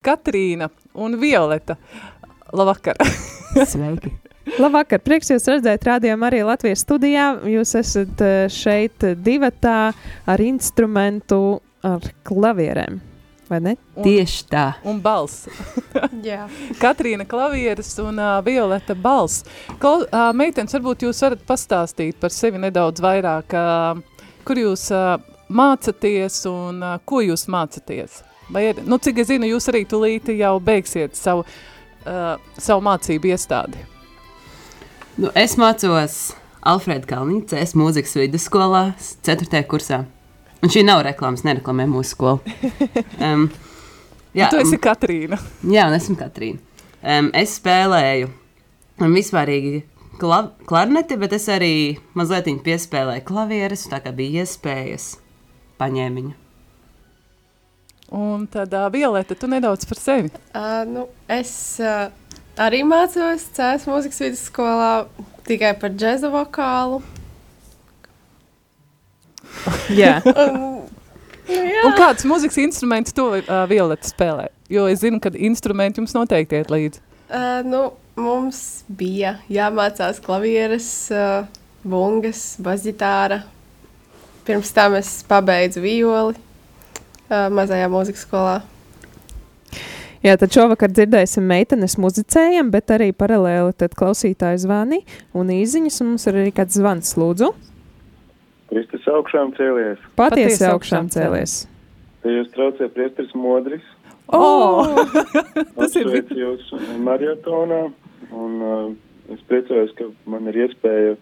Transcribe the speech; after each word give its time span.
Katrīna 0.00 0.70
un 0.96 1.20
Violeta. 1.20 1.74
Labvakar! 2.56 2.96
Sveiki! 3.72 4.14
Labvakar, 4.56 5.02
prieks 5.04 5.28
jūs 5.28 5.44
redzēt 5.52 5.82
rādījumā 5.84 6.30
arī 6.30 6.38
Latvijas 6.48 6.80
studijā. 6.86 7.26
Jūs 7.44 7.74
esat 7.76 8.22
eh, 8.24 8.38
šeit 8.48 9.04
divatā 9.20 9.90
ar 10.24 10.40
instrumentu, 10.40 11.58
ar 11.84 12.06
klavierēm, 12.24 12.96
vai 13.52 13.58
ne? 13.66 13.74
Un, 13.92 14.06
Tieši 14.06 14.46
tā. 14.48 14.64
Un 14.88 15.02
balss. 15.04 15.44
Katrīna 16.80 17.28
klavieres 17.28 17.92
un 18.00 18.16
uh, 18.16 18.38
Violeta 18.46 18.96
balss. 18.96 19.44
Klau, 19.84 20.06
uh, 20.06 20.30
meitenes, 20.32 20.78
varbūt 20.78 21.04
jūs 21.10 21.20
varat 21.26 21.44
pastāstīt 21.44 22.16
par 22.24 22.32
sevi 22.32 22.64
nedaudz 22.64 23.04
vairāk, 23.04 23.52
uh, 23.52 24.32
kur 24.48 24.64
jūs 24.64 24.88
uh, 24.96 25.20
mācaties 25.52 26.40
un 26.48 26.80
uh, 26.80 26.96
ko 27.04 27.20
jūs 27.28 27.50
mācaties? 27.52 28.22
Vai 28.50 28.64
ir, 28.70 28.82
nu, 28.86 28.98
cik 28.98 29.22
es 29.22 29.30
zinu, 29.30 29.46
jūs 29.46 29.70
arī 29.70 29.84
tulīti 29.88 30.34
jau 30.40 30.56
beigsiet 30.64 31.14
savu, 31.18 31.44
uh, 32.02 32.34
savu 32.58 32.82
mācību 32.86 33.30
iestādi. 33.30 33.84
Nu, 35.20 35.30
es 35.38 35.54
mācos 35.60 36.18
Alfrēda 36.66 37.08
Kalniņa, 37.10 37.46
CS 37.52 37.76
mūzikas 37.78 38.16
vidusskolā, 38.18 38.90
4. 39.26 39.62
kursā. 39.70 40.02
Un 40.60 40.72
šī 40.72 40.82
nav 40.84 41.04
reklāmas, 41.06 41.44
nereklamē 41.46 41.88
mūsu 41.90 42.16
skolu. 42.16 42.40
Um, 43.20 43.46
jā, 44.36 44.48
tu 44.52 44.58
esi 44.60 44.78
Katrīna. 44.80 45.36
Jā, 45.68 45.86
un 45.90 45.96
esmu 45.96 46.16
Katrīna. 46.20 46.60
Um, 47.00 47.30
es 47.36 47.54
spēlēju 47.60 48.30
un 49.00 49.16
vispārīgi 49.16 49.82
klav, 50.20 50.52
klarneti, 50.68 51.16
bet 51.20 51.36
es 51.36 51.48
arī 51.52 51.72
mazliet 52.18 52.50
piespēlēju 52.64 53.24
klavieres, 53.28 53.88
tā 53.92 54.02
kā 54.04 54.12
bija 54.16 54.44
iespējas 54.44 55.14
paņēmiņu. 55.80 56.39
Un 58.10 58.42
tad, 58.50 58.72
uh, 58.74 58.88
Violeta, 58.90 59.36
tu 59.38 59.46
nedaudz 59.46 59.86
par 59.86 60.00
sevi. 60.00 60.32
Uh, 60.50 60.82
nu, 60.90 61.04
es 61.30 61.52
uh, 61.78 62.08
Arī 62.60 62.82
mācos 62.84 63.46
Cēlā 63.56 63.80
mūzikas 63.88 64.18
vidusskolā 64.20 65.06
tikai 65.48 65.70
par 65.80 65.94
džēza 65.94 66.28
vokālu. 66.32 66.98
Jā. 70.00 70.18
un, 70.26 70.84
jā. 71.48 71.84
Un 71.86 71.92
kādus 71.96 72.26
mūzikas 72.28 72.58
instrumentus 72.60 73.16
to 73.16 73.30
uh, 73.38 73.62
Violeta 73.70 74.10
spēlē? 74.10 74.50
Jo 74.70 74.86
es 74.90 75.00
zinu, 75.04 75.18
ka 75.22 75.28
instrumenti 75.34 76.02
jums 76.02 76.14
noteikti 76.14 76.60
iet 76.60 76.70
līdzi. 76.74 77.00
Uh, 77.30 77.62
nu, 77.66 77.80
mums 78.18 78.82
bija 78.86 79.36
jāmācās 79.50 80.20
klavieres, 80.22 80.88
uh, 81.14 81.46
bungas, 81.86 82.56
basģitāra. 82.62 83.38
Pirms 84.44 84.72
tam 84.74 84.94
es 84.98 85.22
pabeidzu 85.30 85.80
violi 85.84 86.49
mazajā 87.30 87.88
mūzikas 87.92 88.26
skolā. 88.26 88.60
Jā, 90.20 90.34
tad 90.36 90.52
šovakar 90.52 90.92
dzirdēsim 90.92 91.46
meitenes 91.48 91.94
muzicējam, 91.96 92.68
bet 92.74 92.92
arī 92.92 93.08
paralēli 93.16 93.72
tad 93.80 93.94
klausītāju 93.96 94.60
zvani 94.66 94.98
un 95.32 95.48
īziņas, 95.54 95.96
un 96.02 96.10
mums 96.10 96.26
ir 96.28 96.36
arī 96.42 96.52
kāds 96.52 96.76
zvans, 96.76 97.14
lūdzu. 97.16 97.48
Kristus 98.68 99.08
augšām 99.08 99.54
cēlies. 99.56 100.02
Patiesi, 100.20 100.44
Patiesi 100.44 100.66
augšām 100.68 101.08
cēlies. 101.14 101.54
Te 102.20 102.34
jūs 102.34 102.52
traucē 102.52 102.90
priestris 102.92 103.32
modris. 103.32 103.86
Oh! 104.28 104.92
Tas 105.78 105.96
ir 105.96 106.12
jūs 106.36 106.68
mariotonā, 107.00 107.80
un 108.28 108.60
uh, 108.60 108.86
es 109.32 109.40
priecājos, 109.48 109.96
ka 109.96 110.12
man 110.28 110.52
ir 110.52 110.66
iespēja 110.66 111.16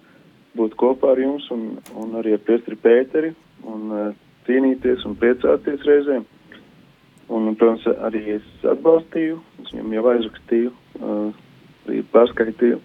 būt 0.58 0.74
kopā 0.80 1.14
ar 1.14 1.22
jums 1.22 1.46
un, 1.54 1.68
un 1.94 2.18
arī 2.18 2.34
ar 2.34 2.42
priestri 2.42 2.74
Pēteri 2.82 3.30
un 3.62 3.94
uh, 3.94 4.10
cīnīties 4.48 5.04
un 5.08 5.16
priecāties 5.20 5.86
reizēm. 5.86 6.26
Un, 7.28 7.52
protams, 7.60 7.84
arī 8.08 8.22
es 8.38 8.44
atbalstīju, 8.64 9.36
es 9.60 9.72
viņam 9.74 9.94
jau 9.98 10.04
aizrakstīju, 10.14 10.70
uh, 10.72 11.40
arī 11.84 12.00
pārskaitīju. 12.14 12.78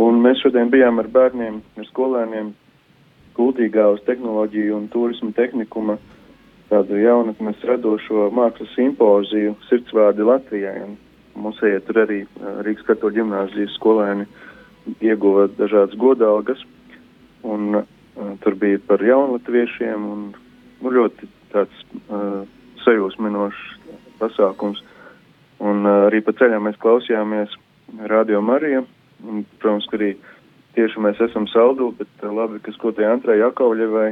Un 0.00 0.20
mēs 0.22 0.38
šodien 0.44 0.70
bijām 0.70 1.02
ar 1.02 1.10
bērniem, 1.10 1.58
ar 1.78 1.88
skolēniem 1.90 2.52
Kultīgā 3.34 3.86
uz 3.94 4.02
tehnoloģiju 4.06 4.76
un 4.76 4.86
turismu 4.92 5.32
tehnikuma 5.34 5.96
tādu 6.70 6.98
jaunatnes 7.00 7.62
radošo 7.66 8.28
mākslas 8.34 8.70
simpoziju 8.76 9.56
sirdsvārdi 9.68 10.26
Latvijai. 10.26 10.84
Un 10.86 11.54
iet 11.66 11.86
tur 11.88 12.02
arī 12.04 12.20
uh, 12.22 12.60
Rīgas 12.66 12.86
katoļu 12.86 13.18
ģimnāzijas 13.18 13.74
skolēni 13.80 14.28
ieguva 15.02 15.48
dažādas 15.58 15.98
godalgas. 15.98 16.62
Un 17.42 17.80
uh, 17.80 17.84
tur 18.44 18.54
bija 18.62 18.78
par 18.86 19.02
jaunlatviešiem 19.02 20.06
un 20.06 20.24
nu, 20.80 20.92
ļoti 20.94 21.28
tāds 21.52 21.84
uh, 22.08 22.42
sajūsminošs 22.84 23.62
pasākums. 24.20 24.82
Un 25.60 25.84
uh, 25.84 26.06
arī 26.08 26.22
pa 26.24 26.34
ceļam 26.38 26.68
mēs 26.68 26.80
klausījāmies 26.80 27.56
Radio 28.10 28.40
Mariju. 28.44 28.86
Un, 29.28 29.44
protams, 29.60 29.88
ka 29.90 29.98
arī 29.98 30.14
tieši 30.76 31.02
mēs 31.04 31.20
esam 31.28 31.48
saldū, 31.50 31.90
bet 31.98 32.24
uh, 32.24 32.32
labi, 32.34 32.60
ka 32.64 32.72
skotie 32.76 33.04
Antrai 33.08 33.40
Jakovļevai, 33.42 34.10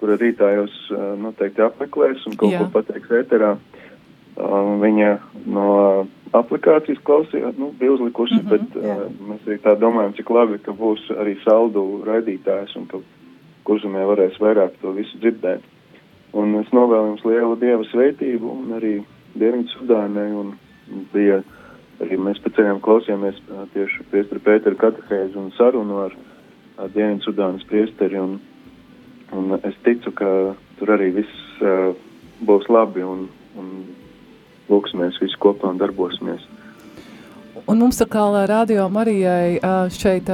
kura 0.00 0.18
rītā 0.20 0.50
jūs 0.58 0.74
uh, 0.92 1.12
noteikti 1.20 1.64
apmeklēs 1.64 2.26
un 2.28 2.36
kaut 2.40 2.52
Jā. 2.52 2.64
ko 2.64 2.80
pateiks 2.80 3.14
ēterā. 3.22 3.54
Uh, 4.32 4.76
viņa 4.80 5.08
no 5.52 5.66
aplikācijas 6.36 7.00
klausījās, 7.04 7.56
nu, 7.60 7.70
bija 7.78 7.92
uzlikusi, 7.92 8.38
mm 8.38 8.46
-hmm, 8.46 8.50
bet 8.50 8.76
uh, 8.80 8.86
jā. 8.88 8.96
mēs 9.28 9.48
arī 9.48 9.58
tā 9.64 9.74
domājam, 9.80 10.14
cik 10.16 10.30
labi, 10.32 10.58
ka 10.64 10.72
būs 10.72 11.04
arī 11.20 11.36
saldu 11.44 12.02
raidītājs 12.08 12.76
un 12.80 12.86
ka 12.88 13.02
kurzemē 13.68 14.06
varēs 14.08 14.40
vairāk 14.40 14.80
to 14.80 14.92
visu 14.96 15.18
dzirdēt. 15.20 15.62
Un 16.32 16.54
es 16.60 16.70
novēlu 16.72 17.12
jums 17.12 17.24
lielu 17.28 17.56
dieva 17.60 17.84
sveitību 17.90 18.52
un 18.56 18.76
arī 18.78 18.92
Dienvidu 19.36 19.72
Sudānai. 19.74 20.28
Bija 21.12 21.42
arī 22.02 22.18
mēs 22.20 22.40
pēc 22.44 22.56
ceļiem 22.56 22.80
klausījāmies 22.84 23.40
tieši 23.74 24.06
priesteri 24.12 24.44
Pēteru 24.44 24.80
katehēzi 24.80 25.38
un 25.40 25.52
sarunu 25.58 26.00
ar, 26.06 26.16
Dienvidu 26.94 27.28
Sudānas 27.28 27.66
priesteri. 27.68 28.20
Un, 28.20 28.38
un 29.36 29.58
es 29.60 29.76
ticu, 29.84 30.14
ka 30.16 30.30
tur 30.80 30.94
arī 30.96 31.12
viss 31.20 31.60
uh, 31.60 31.92
būs 32.48 32.68
labi 32.72 33.04
un, 33.06 33.28
un 33.60 33.70
lūksimies 34.72 35.20
visi 35.20 35.38
kopā 35.40 35.70
un 35.72 35.80
darbosimies. 35.80 36.48
Un 37.68 37.78
mums 37.78 38.00
atkal 38.02 38.34
radio 38.48 38.88
Marijai 38.90 39.60
šeit 39.94 40.30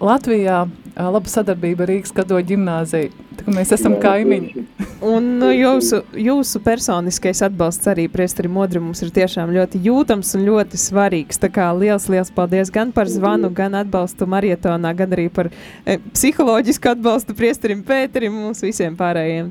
Latvijā 0.00 0.62
laba 0.96 1.30
sadarbība 1.30 1.86
Rīgas 1.86 2.14
Kado 2.16 2.40
ģimnāzija. 2.42 3.12
Tā 3.48 3.54
mēs 3.56 3.70
esam 3.72 3.94
kaimiņi. 3.96 4.62
Un 5.08 5.28
nu, 5.40 5.46
jūsu, 5.54 6.02
jūsu 6.20 6.60
personiskais 6.60 7.40
atbalsts 7.46 7.88
arī 7.88 8.04
priesteri 8.12 8.50
Modri 8.52 8.82
mums 8.84 9.00
ir 9.00 9.08
tiešām 9.16 9.54
ļoti 9.54 9.80
jūtams 9.86 10.34
un 10.36 10.42
ļoti 10.44 10.76
svarīgs. 10.76 11.40
Tā 11.40 11.48
kā 11.54 11.70
liels, 11.72 12.10
liels 12.12 12.28
paldies 12.36 12.68
gan 12.74 12.92
par 12.92 13.08
zvanu, 13.08 13.48
gan 13.48 13.78
atbalstu 13.80 14.28
marietonā, 14.28 14.92
gan 14.98 15.16
arī 15.16 15.30
par 15.32 15.48
e, 15.48 15.96
psiholoģisku 16.12 16.90
atbalstu 16.92 17.38
priesterim 17.38 17.80
Pēterim 17.88 18.36
mums 18.36 18.60
visiem 18.66 18.98
pārējiem. 19.00 19.48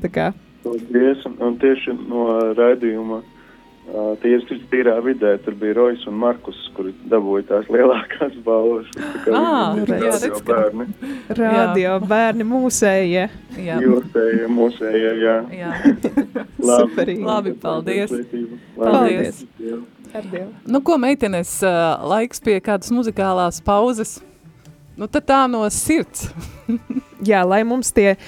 Paldies, 0.62 1.26
un, 1.26 1.34
un 1.48 1.58
tieši 1.58 1.96
no 1.98 2.28
raidījuma 2.54 3.18
Tieši 3.88 4.58
tīrā 4.68 4.98
vidē 5.00 5.30
tur 5.40 5.54
bija 5.56 5.78
Rojas 5.78 6.02
un 6.10 6.18
Markus, 6.20 6.56
kuri 6.76 6.90
dabūja 7.08 7.46
tās 7.48 7.68
lielākās 7.72 8.34
balvas. 8.44 8.88
Tā 9.24 9.32
ah, 9.32 9.78
radio 9.88 10.40
bērni. 10.44 10.86
Radio 11.38 11.94
bērni 12.04 12.46
mūsējie. 12.48 13.22
Jā, 13.64 13.78
jūsējie, 13.80 14.50
mūsējie, 14.52 15.12
jā. 15.22 15.36
jā. 15.56 15.70
labi. 16.68 16.82
Superīgi. 16.82 17.24
Labi, 17.24 17.54
paldies. 17.62 18.12
Paldies. 18.76 19.40
paldies. 20.12 20.52
Nu, 20.68 20.82
ko 20.84 20.98
meitenes, 21.00 21.56
laiks 22.12 22.44
pie 22.44 22.58
kādas 22.64 22.92
muzikālās 22.92 23.62
pauzes? 23.64 24.18
Nu, 25.00 25.08
tad 25.08 25.30
tā 25.30 25.40
no 25.48 25.64
sirds. 25.72 26.28
jā, 27.30 27.40
lai 27.48 27.64
mums 27.64 27.94
tie 27.96 28.18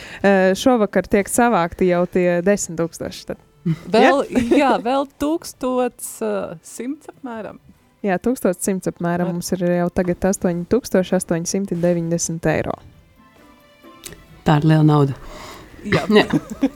šovakar 0.56 1.10
tiek 1.10 1.28
savākti 1.28 1.93
jau 1.93 2.06
tie 2.09 2.41
desmit 2.47 2.81
tūkstoši. 2.81 3.28
Tad. 3.34 3.47
Vēl, 3.65 4.25
jā, 4.56 4.78
vēl 4.81 5.06
1100 5.21 7.09
apmēram. 7.12 7.58
Jā, 8.00 8.17
1100 8.17 8.88
apmēram 8.94 9.29
Ar... 9.29 9.35
mums 9.37 9.52
ir 9.52 9.61
jau 9.69 9.90
tagad 9.93 10.17
8890 10.25 12.49
eiro. 12.55 12.73
Tā 14.46 14.56
ir 14.61 14.64
liela 14.70 14.87
nauda. 14.88 15.14
Jā. 15.85 16.05
Jā. 16.17 16.25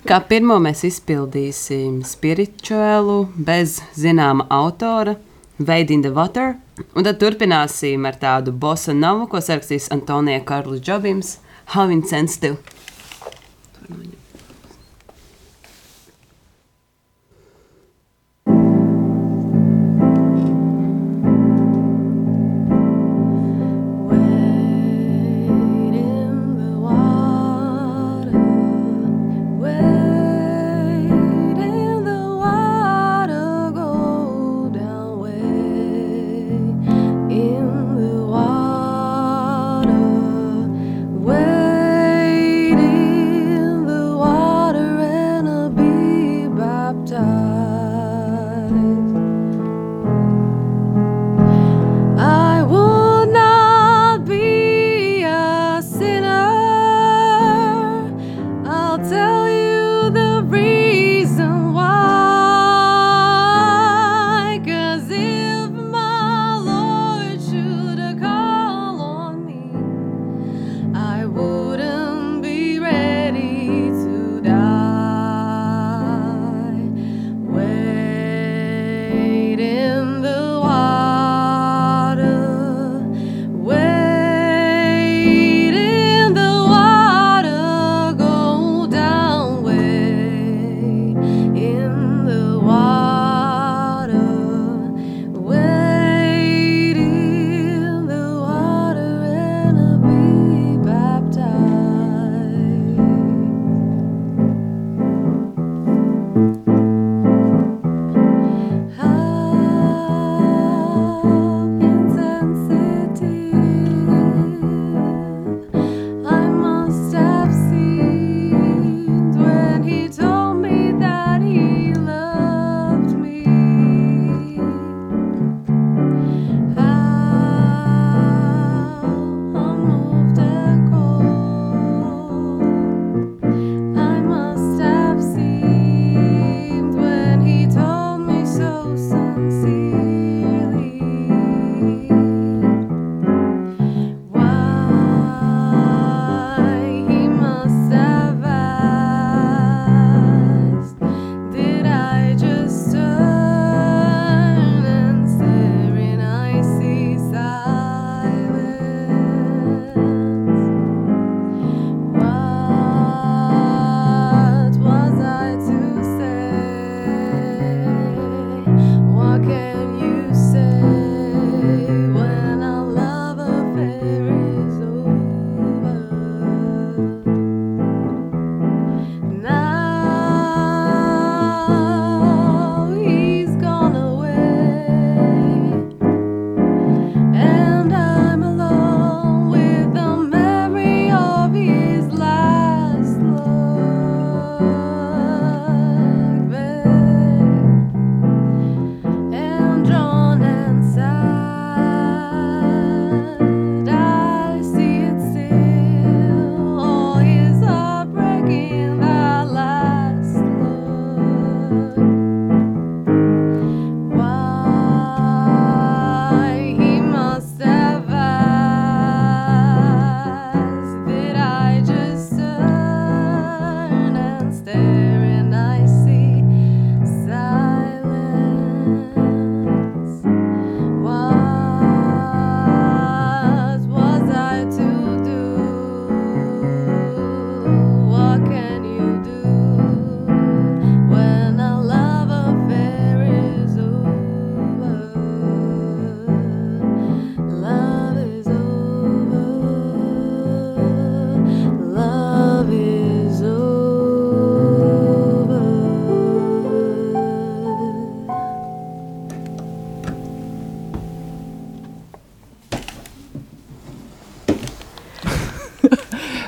Kā 0.09 0.19
pirmo 0.29 0.57
mēs 0.65 0.85
izpildīsim 0.89 2.03
spirituālu 2.09 3.29
bez 3.37 3.83
zināma 3.97 4.47
autora, 4.53 5.15
Vade 5.59 5.95
in 5.95 6.03
the 6.03 6.11
Water, 6.11 6.57
un 6.99 7.05
tad 7.07 7.21
turpināsim 7.23 8.07
ar 8.09 8.17
tādu 8.19 8.53
bossa 8.53 8.93
novu, 8.97 9.29
ko 9.31 9.39
sarakstīs 9.45 9.91
Antonija 9.95 10.41
Karls 10.45 10.81
Džobims, 10.83 11.39
How 11.73 11.89
Insensitive. 11.95 12.57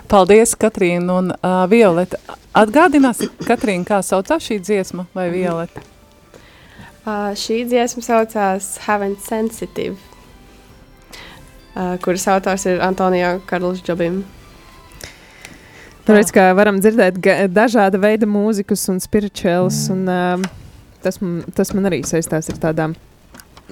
Paldies, 0.07 0.55
Katrīna 0.59 1.19
un 1.19 1.33
uh, 1.35 1.65
Violeta. 1.71 2.19
Atgādināsi, 2.57 3.29
Katrīna, 3.47 3.85
kā 3.89 4.01
saucās 4.07 4.45
šī 4.47 4.61
dziesma 4.63 5.07
vai 5.17 5.29
Violeta? 5.33 5.83
Uh, 7.07 7.33
šī 7.39 7.65
dziesma 7.71 8.03
saucās 8.03 8.69
Haven't 8.87 9.23
Sensitive, 9.27 9.97
uh, 11.75 11.97
kuras 12.03 12.27
autors 12.31 12.67
ir 12.71 12.83
Antonija 12.83 13.37
Karls 13.51 13.83
Džobim. 13.83 14.23
Tāpēc, 16.07 16.31
kā 16.35 16.47
varam 16.55 16.79
dzirdēt, 16.79 17.19
dažāda 17.51 17.99
veida 17.99 18.29
mūzikas 18.31 18.87
un 18.93 19.03
spirituāls, 19.03 19.89
un 19.91 20.07
uh, 20.07 20.47
tas, 21.03 21.19
man, 21.23 21.43
tas 21.55 21.75
man 21.75 21.91
arī 21.91 22.05
saistās 22.07 22.51
ar 22.53 22.63
tādām 22.69 22.95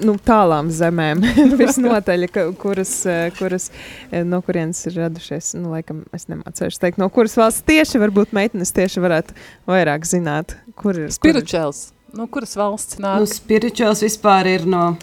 nu, 0.03 0.17
tālām 0.27 0.71
zemēm, 0.75 1.23
visnotaļ, 1.61 2.27
kuras, 2.61 2.93
eh, 3.11 3.29
kuras, 3.39 3.71
eh, 4.11 4.25
no 4.27 4.41
kurienes 4.45 4.81
ir 4.91 4.99
radušies. 5.05 5.55
Nu, 5.59 5.73
laikam, 5.75 6.03
es 6.17 6.29
nemācīšos 6.31 6.83
teikt, 6.83 7.01
no 7.03 7.09
kuras 7.13 7.37
valsts 7.39 7.67
tieši 7.69 8.03
varbūt 8.03 8.35
meitenes 8.37 8.75
tieši 8.75 9.03
varētu 9.05 9.37
vairāk 9.71 10.07
zināt, 10.09 10.57
kur 10.79 10.99
ir. 10.99 11.11
Spirituāls. 11.15 11.89
No 12.15 12.29
kuras 12.31 12.55
valsts 12.59 13.01
nāk? 13.03 13.23
Nu, 13.23 13.31
Spirituāls 13.31 14.05
vispār 14.05 14.51
ir 14.53 14.69
no 14.71 14.95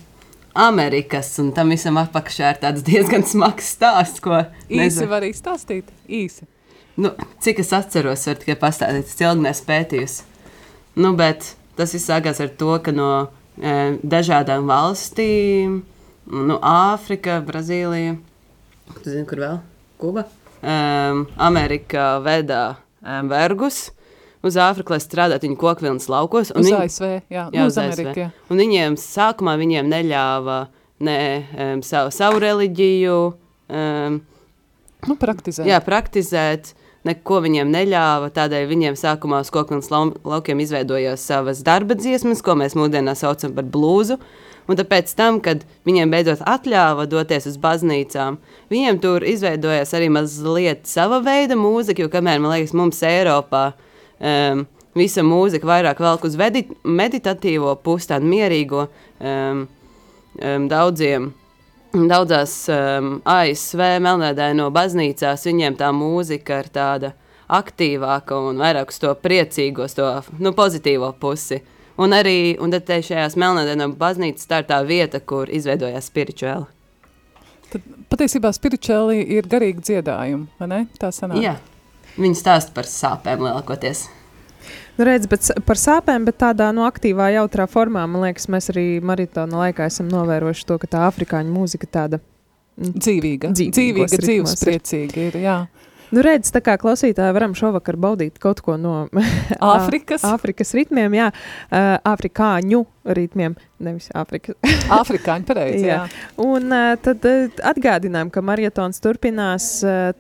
Amerikas, 0.54 1.34
un 1.44 1.52
tam 1.56 1.72
visam 1.72 2.00
apakšā 2.00 2.56
ir 2.56 2.64
tāds 2.64 2.84
diezgan 2.88 3.24
smags 3.28 3.72
stāsts, 3.76 4.24
ko 4.24 4.44
īsi 4.72 5.08
var 5.08 5.22
arī 5.22 5.32
stāstīt. 5.36 5.92
Īsi. 6.12 6.48
Nu, 7.00 7.14
cik 7.44 7.62
es 7.64 7.72
atceros, 7.76 8.26
var 8.28 8.40
tikai 8.40 8.58
pastāstīt, 8.60 9.08
es 9.08 9.24
ilgi 9.24 9.46
nespētījusi. 9.48 10.26
Nu, 11.00 11.14
bet 11.16 11.54
tas 11.80 11.96
viss 11.96 12.10
sākās 12.10 12.42
ar 12.44 12.52
to, 12.60 12.74
ka 12.84 12.92
no 12.96 13.12
dažādām 13.62 14.68
valstīm. 14.70 15.82
Nu, 16.32 16.58
Āfrika, 16.64 17.40
Brazīlija, 17.46 18.16
zini, 19.04 19.26
kur 19.30 19.42
vēl? 19.42 19.58
Kuba. 20.02 20.26
Um, 20.62 21.26
Amerikā 21.42 22.14
veda 22.24 22.62
um, 23.02 23.30
vergus 23.32 23.90
uz 24.46 24.58
Āfriku, 24.58 24.94
lai 24.94 25.02
strādātu 25.02 25.48
viņu 25.48 25.58
kokvilnas 25.62 26.08
laukos. 26.12 26.52
Uz 26.54 26.68
viņi, 26.68 26.78
ASV, 26.78 27.08
jā, 27.30 27.48
jā 27.54 27.66
uz, 27.66 27.74
uz 27.74 27.80
Ameriku. 27.82 28.12
ASV. 28.14 28.22
Jā. 28.22 28.30
Un 28.50 28.62
viņiem 28.62 28.98
sākumā 29.02 29.56
viņiem 29.62 29.90
neļāva 29.92 30.60
ne, 31.06 31.18
um, 31.56 31.82
savu, 31.86 32.14
savu 32.16 32.42
reliģiju. 32.42 33.18
Um, 33.72 34.22
nu, 35.10 35.18
praktizēt. 35.22 35.66
Jā, 35.70 35.82
praktizēt 35.86 36.74
neko 37.08 37.42
viņiem 37.46 37.72
neļāva. 37.74 38.32
Tādēļ 38.36 38.68
viņiem 38.70 38.98
sākumā 39.00 39.42
uz 39.44 39.52
kokvilnas 39.54 39.92
laukiem 39.92 40.62
izveidojās 40.64 41.26
savas 41.28 41.64
darba 41.66 41.98
dziesmas, 41.98 42.44
ko 42.46 42.58
mēs 42.60 42.78
mūsdienās 42.78 43.24
saucam 43.26 43.56
par 43.58 43.68
blūzu. 43.74 44.20
Un 44.70 44.78
tāpēc, 44.78 45.10
tam, 45.18 45.40
kad 45.44 45.64
viņiem 45.90 46.12
beidzot 46.14 46.44
atļāva 46.48 47.08
doties 47.10 47.48
uz 47.50 47.58
baznīcām, 47.60 48.38
viņiem 48.72 49.02
tur 49.04 49.26
izveidojās 49.28 49.92
arī 49.98 50.12
mazliet 50.14 50.86
sava 50.88 51.18
veida 51.26 51.58
mūzika, 51.60 52.06
jo 52.06 52.12
kamēr, 52.14 52.40
man 52.40 52.54
liekas, 52.54 52.76
mums 52.78 53.02
Eiropā 53.04 53.72
um, 53.74 54.64
visa 54.96 55.26
mūzika 55.26 55.68
vairāk 55.68 56.00
velk 56.06 56.30
uz 56.30 56.38
meditatīvo 56.38 57.74
pusi, 57.84 58.12
tādu 58.14 58.30
mierīgo 58.32 58.86
um, 58.86 59.66
um, 60.38 60.70
daudziem 60.72 61.32
Daudzās 61.92 62.54
ehm, 62.72 63.08
um, 63.08 63.16
ASV 63.28 63.82
melnēdaino 64.00 64.70
baznīcās 64.72 65.44
viņiem 65.50 65.76
tā 65.80 65.90
mūzika 65.92 66.62
ir 66.64 66.70
tāda 66.72 67.12
aktīvāka 67.52 68.38
un 68.48 68.62
vairāk 68.64 68.94
uz 68.94 69.00
to 69.02 69.12
priecīgo, 69.20 69.88
to 69.92 70.08
nu, 70.40 70.54
pozitīvo 70.56 71.12
pusi. 71.20 71.60
Un 72.02 72.16
arī 72.16 72.56
un 72.64 72.72
te 72.72 73.02
šajās 73.04 73.36
melnēdaino 73.36 73.90
baznīcas 74.00 74.48
tā 74.48 74.62
ir 74.62 74.70
tā 74.70 74.80
vieta, 74.88 75.20
kur 75.20 75.52
izveidojās 75.52 76.08
spirituāli. 76.08 76.70
Tad 77.72 77.84
patiesībā 78.12 78.54
spirituāli 78.56 79.26
ir 79.36 79.52
garīgi 79.52 79.84
dziedājumi, 79.92 80.48
vai 80.60 80.72
ne? 80.72 80.82
Tā 81.00 81.12
sanāk. 81.16 81.44
Jā, 81.44 81.58
viņi 82.16 82.40
stāsta 82.40 82.72
par 82.76 82.88
sāpēm 82.88 83.44
lielākoties. 83.44 84.08
Nu, 85.02 85.06
redz, 85.08 85.26
bet 85.26 85.48
par 85.66 85.80
sāpēm, 85.82 86.28
bet 86.28 86.36
tādā 86.44 86.68
no 86.78 86.84
aktīvā, 86.86 87.32
jautrā 87.34 87.66
formā, 87.66 88.04
man 88.06 88.22
liekas, 88.22 88.46
mēs 88.54 88.70
arī 88.70 88.84
maratona 89.02 89.64
laikā 89.64 89.88
esam 89.90 90.12
novērojuši 90.12 90.68
to, 90.70 90.78
ka 90.78 90.90
tā 90.92 91.00
afrikāņu 91.08 91.50
mūzika 91.50 91.90
tāda 91.90 92.20
mm, 92.22 92.92
dzīvīga, 93.00 93.50
dzīvīga, 93.58 94.20
dzīvespriecīga 94.22 95.24
ir. 95.24 95.40
Jā. 95.42 95.56
Nu, 96.14 96.22
redz, 96.22 96.52
tā 96.54 96.62
kā 96.62 96.76
klausītāji 96.78 97.34
varam 97.34 97.58
šovakar 97.58 97.98
baudīt 97.98 98.38
kaut 98.44 98.62
ko 98.62 98.78
no 98.78 99.08
Āfrikas, 99.74 100.22
Āfrikas 100.36 100.76
ritmiem, 100.78 101.18
jā, 101.18 101.32
Āfrikāņu 102.14 102.84
uh, 102.86 102.92
ritmiem, 103.06 103.56
nevis 103.82 104.10
Āfrikas. 104.18 104.58
Āfrikāņi 105.00 105.44
nu, 105.44 105.48
pareizi. 105.50 105.86
jā. 105.88 106.04
jā. 106.06 106.26
Un 106.42 106.74
tad 107.02 107.26
atgādinām, 107.72 108.30
ka 108.34 108.44
marietons 108.46 109.02
turpinās. 109.04 109.70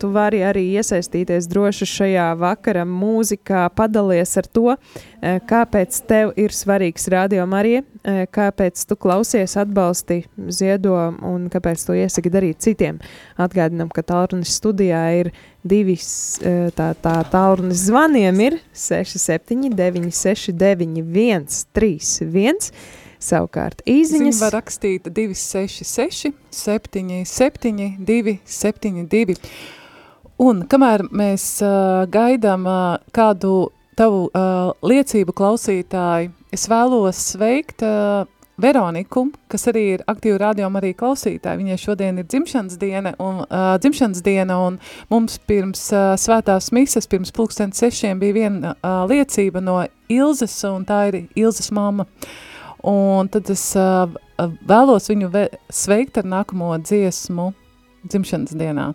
Tu 0.01 0.11
vari 0.13 0.41
arī 0.45 0.65
iesaistīties 0.79 1.49
droši 1.51 1.87
šajā 1.89 2.27
vakara 2.41 2.85
mūzikā, 2.89 3.67
padalies 3.77 4.33
ar 4.41 4.49
to, 4.49 4.75
kāpēc 5.21 6.01
tev 6.09 6.33
ir 6.39 6.55
svarīgs 6.55 7.07
radio 7.13 7.45
Marija, 7.49 7.83
kāpēc 8.33 8.81
tu 8.89 8.97
klausies, 8.97 9.55
atbalsti, 9.61 10.23
ziedo 10.49 10.97
un 11.27 11.47
kāpēc 11.53 11.85
tu 11.85 11.97
iesaki 11.97 12.33
darīt 12.33 12.63
citiem. 12.65 12.97
Atgādinām, 13.41 13.91
ka 13.93 14.05
tālrunis 14.05 14.55
studijā 14.57 15.03
ir 15.21 15.31
divi 15.67 15.93
tā, 16.77 16.91
tā, 16.97 17.15
tālrunis 17.29 17.85
zvaniem 17.85 18.39
ir 18.41 18.57
679 18.73 19.69
961 19.77 21.45
31 21.73 22.70
jums. 22.71 22.99
Savukārt 23.21 23.83
īziņas 23.85 24.39
Ziņu 24.39 24.41
var 24.41 24.55
rakstīt 24.57 25.05
266 25.13 26.31
77 26.49 27.99
272. 28.01 29.37
Un 30.41 30.63
kamēr 30.65 31.05
mēs 31.13 31.45
uh, 31.61 32.01
gaidām 32.09 32.65
uh, 32.65 32.97
kādu 33.13 33.69
tavu 33.97 34.25
uh, 34.31 34.73
liecību 34.81 35.37
klausītāju, 35.37 36.33
es 36.49 36.65
vēlos 36.71 37.21
sveikt 37.35 37.85
uh, 37.85 38.25
Veroniku, 38.61 39.27
kas 39.49 39.69
arī 39.69 39.83
ir 39.95 40.03
aktīva 40.09 40.39
rādījuma 40.47 40.81
arī 40.81 40.95
klausītāja. 40.97 41.59
Viņai 41.61 41.77
šodien 41.81 42.17
ir 42.21 42.25
dzimšanas 42.29 42.81
diena, 42.81 43.13
un, 43.21 43.43
uh, 43.45 43.75
dzimšanas 43.81 44.25
diena, 44.25 44.57
un 44.65 44.81
mums 45.13 45.37
pirms 45.45 45.87
uh, 45.93 46.13
svētās 46.17 46.73
mises, 46.73 47.09
pirms 47.09 47.33
pulksten 47.37 47.73
sešiem 47.73 48.21
bija 48.21 48.37
viena 48.41 48.75
uh, 48.79 49.03
liecība 49.09 49.61
no 49.61 49.83
Ilzes, 50.09 50.57
un 50.69 50.89
tā 50.89 51.03
ir 51.11 51.27
Ilzes 51.37 51.69
mamma. 51.73 52.09
Uh, 52.09 52.39
Un 52.87 53.29
tad 53.29 53.49
es 53.53 53.63
uh, 53.77 54.09
vēlos 54.65 55.09
viņu 55.11 55.29
vē 55.33 55.45
sveikt 55.69 56.17
ar 56.21 56.25
nākamo 56.25 56.73
dziesmu 56.81 57.51
dzimšanas 58.09 58.57
dienā. 58.57 58.91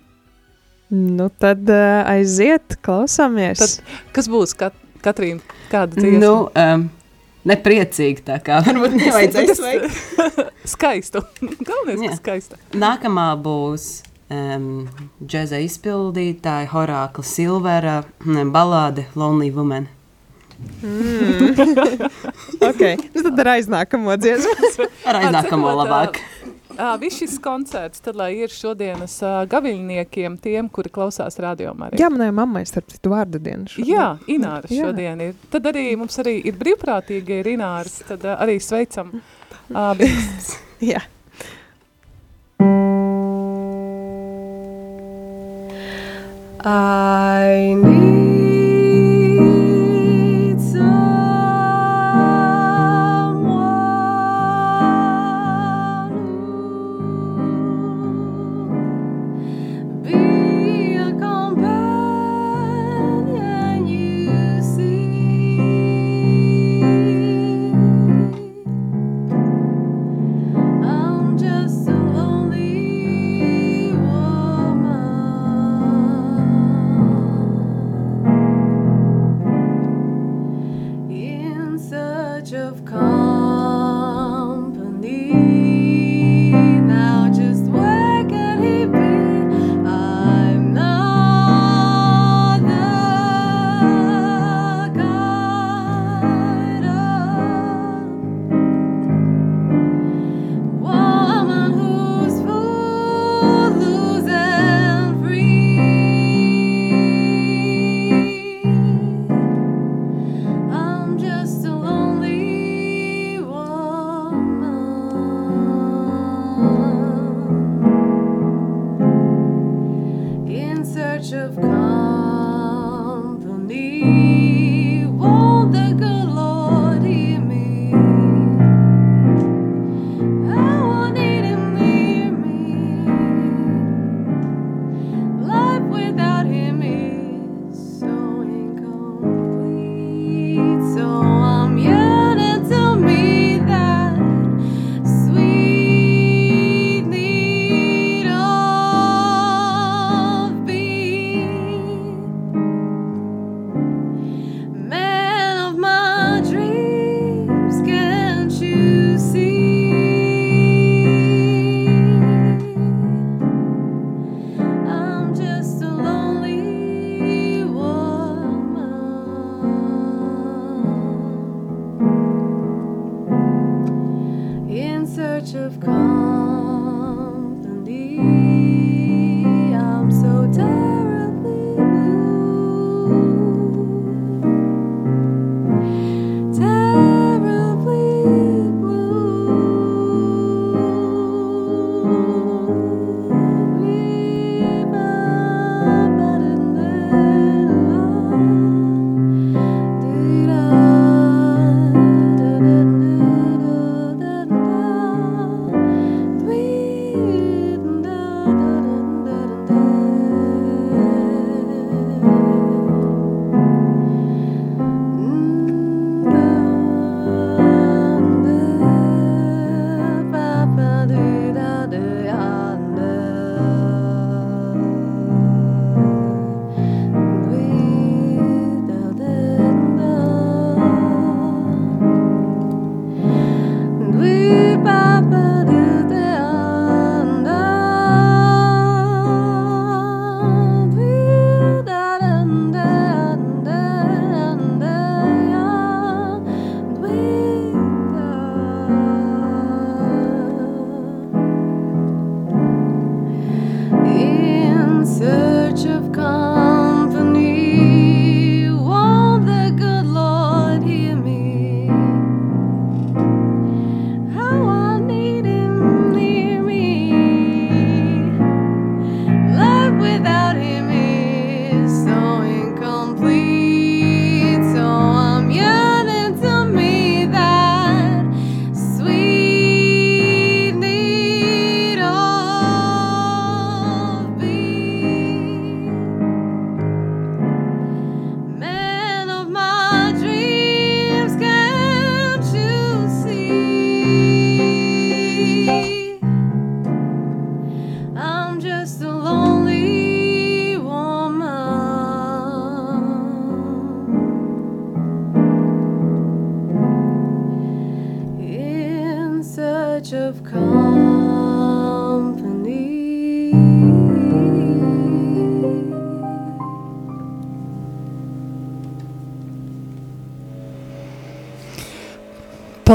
Nu, 0.90 1.28
tad 1.42 1.66
uh, 1.70 2.02
aiziet, 2.10 2.78
klausāmies. 2.86 3.62
Tad, 3.62 4.02
kas 4.14 4.30
būs 4.30 4.54
kat 4.58 4.74
Katrīna? 5.06 5.42
Kāda 5.70 5.98
nu, 5.98 6.02
dziesma? 6.02 6.20
Nu, 6.22 6.34
um, 6.50 6.86
nepriecīga 7.46 8.26
tā 8.26 8.40
kā 8.42 8.60
varbūt 8.66 8.96
nevajadzēja 9.02 9.56
sveikt. 9.58 10.02
skaistu. 10.74 11.22
Galvenais, 11.42 12.16
ka 12.16 12.20
skaista. 12.20 12.60
Nākamā 12.74 13.28
būs 13.42 13.88
um, 14.30 14.86
džeza 15.22 15.60
izpildītāja 15.64 16.70
Horākla 16.72 17.26
Silvera 17.26 18.00
mm, 18.24 18.50
balāde 18.54 19.06
Lonely 19.18 19.52
Woman. 19.54 19.90
Mm. 20.82 22.08
okay. 22.70 22.96
Nu, 23.14 23.22
tad 23.22 23.40
ar 23.44 23.52
aiznākamo 23.56 24.16
dziesmu. 24.20 24.88
ar 25.08 25.20
aiznākamo 25.20 25.74
labāk. 25.82 26.20
Uh, 26.76 26.92
Viss 27.00 27.16
šis 27.16 27.38
koncerts, 27.40 28.02
tad, 28.04 28.18
lai 28.20 28.34
ir 28.36 28.52
šodienas 28.52 29.14
uh, 29.24 29.38
gaviļniekiem, 29.48 30.36
tiem, 30.44 30.68
kuri 30.68 30.92
klausās 30.92 31.38
radiomā. 31.40 31.88
Jā, 31.96 32.10
manai 32.12 32.28
mammai 32.36 32.66
starp 32.68 32.90
citu 32.92 33.14
vārdu 33.14 33.40
dienu 33.40 33.64
šodien. 33.72 33.88
Jā, 33.94 34.08
Ināra 34.28 34.68
Jā. 34.68 34.84
šodien 34.84 35.22
ir. 35.24 35.34
Tad 35.52 35.70
arī 35.72 35.86
mums 35.96 36.20
arī 36.20 36.36
ir 36.44 36.60
brīvprātīgi 36.60 37.40
ir 37.40 37.52
Ināras, 37.56 38.02
tad 38.04 38.28
uh, 38.28 38.36
arī 38.44 38.58
sveicam. 38.60 39.14
Uh, 39.72 39.96
Jā. 40.92 41.00
I 46.68 47.74
need 47.78 48.15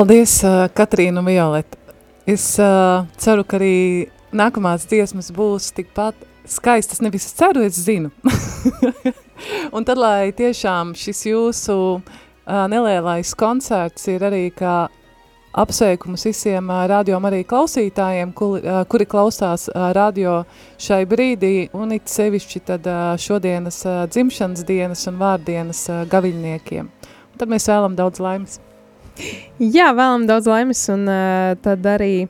Paldies, 0.02 0.40
Katrīna 0.74 1.22
Violeta. 1.22 1.78
Es 2.26 2.56
uh, 2.58 3.04
ceru, 3.22 3.44
ka 3.46 3.60
arī 3.60 4.08
nākamās 4.34 4.88
dziesmas 4.90 5.28
būs 5.30 5.68
tikpat 5.78 6.18
skaistas, 6.50 7.04
nevis 7.06 7.28
es 7.28 7.36
ceru, 7.38 7.62
es 7.62 7.78
zinu. 7.78 8.10
un 9.78 9.86
tad, 9.86 10.02
lai 10.02 10.32
tiešām 10.34 10.96
šis 10.98 11.22
jūsu 11.28 11.76
uh, 12.00 12.02
nelielais 12.74 13.36
koncerts 13.38 14.10
ir 14.10 14.26
arī 14.26 14.48
kā 14.58 14.88
apsveikums 15.54 16.26
visiem 16.32 16.74
uh, 16.74 16.82
radio 16.90 17.22
arī 17.30 17.44
klausītājiem, 17.46 18.34
kuri, 18.34 18.64
uh, 18.66 18.82
kuri 18.90 19.06
klausās 19.06 19.68
uh, 19.70 19.92
radio 19.94 20.40
šai 20.82 21.04
brīdī, 21.14 21.70
un 21.78 21.94
it 21.94 22.10
sevišķi 22.10 22.64
tad 22.74 22.90
uh, 22.90 23.14
šodienas 23.22 23.84
uh, 23.86 24.02
dzimšanas 24.10 24.66
dienas 24.66 25.06
un 25.14 25.22
vārdienas 25.22 25.86
uh, 25.94 26.02
gaviļniekiem. 26.10 26.90
Un 26.90 27.46
tad 27.46 27.54
mēs 27.54 27.70
vēlam 27.70 28.02
daudz 28.02 28.18
laimes. 28.18 28.58
Jā, 29.62 29.92
vēlam 29.94 30.24
daudz 30.26 30.48
laimes, 30.50 30.82
un 30.90 31.04
uh, 31.10 31.52
tad 31.62 31.86
arī 31.86 32.26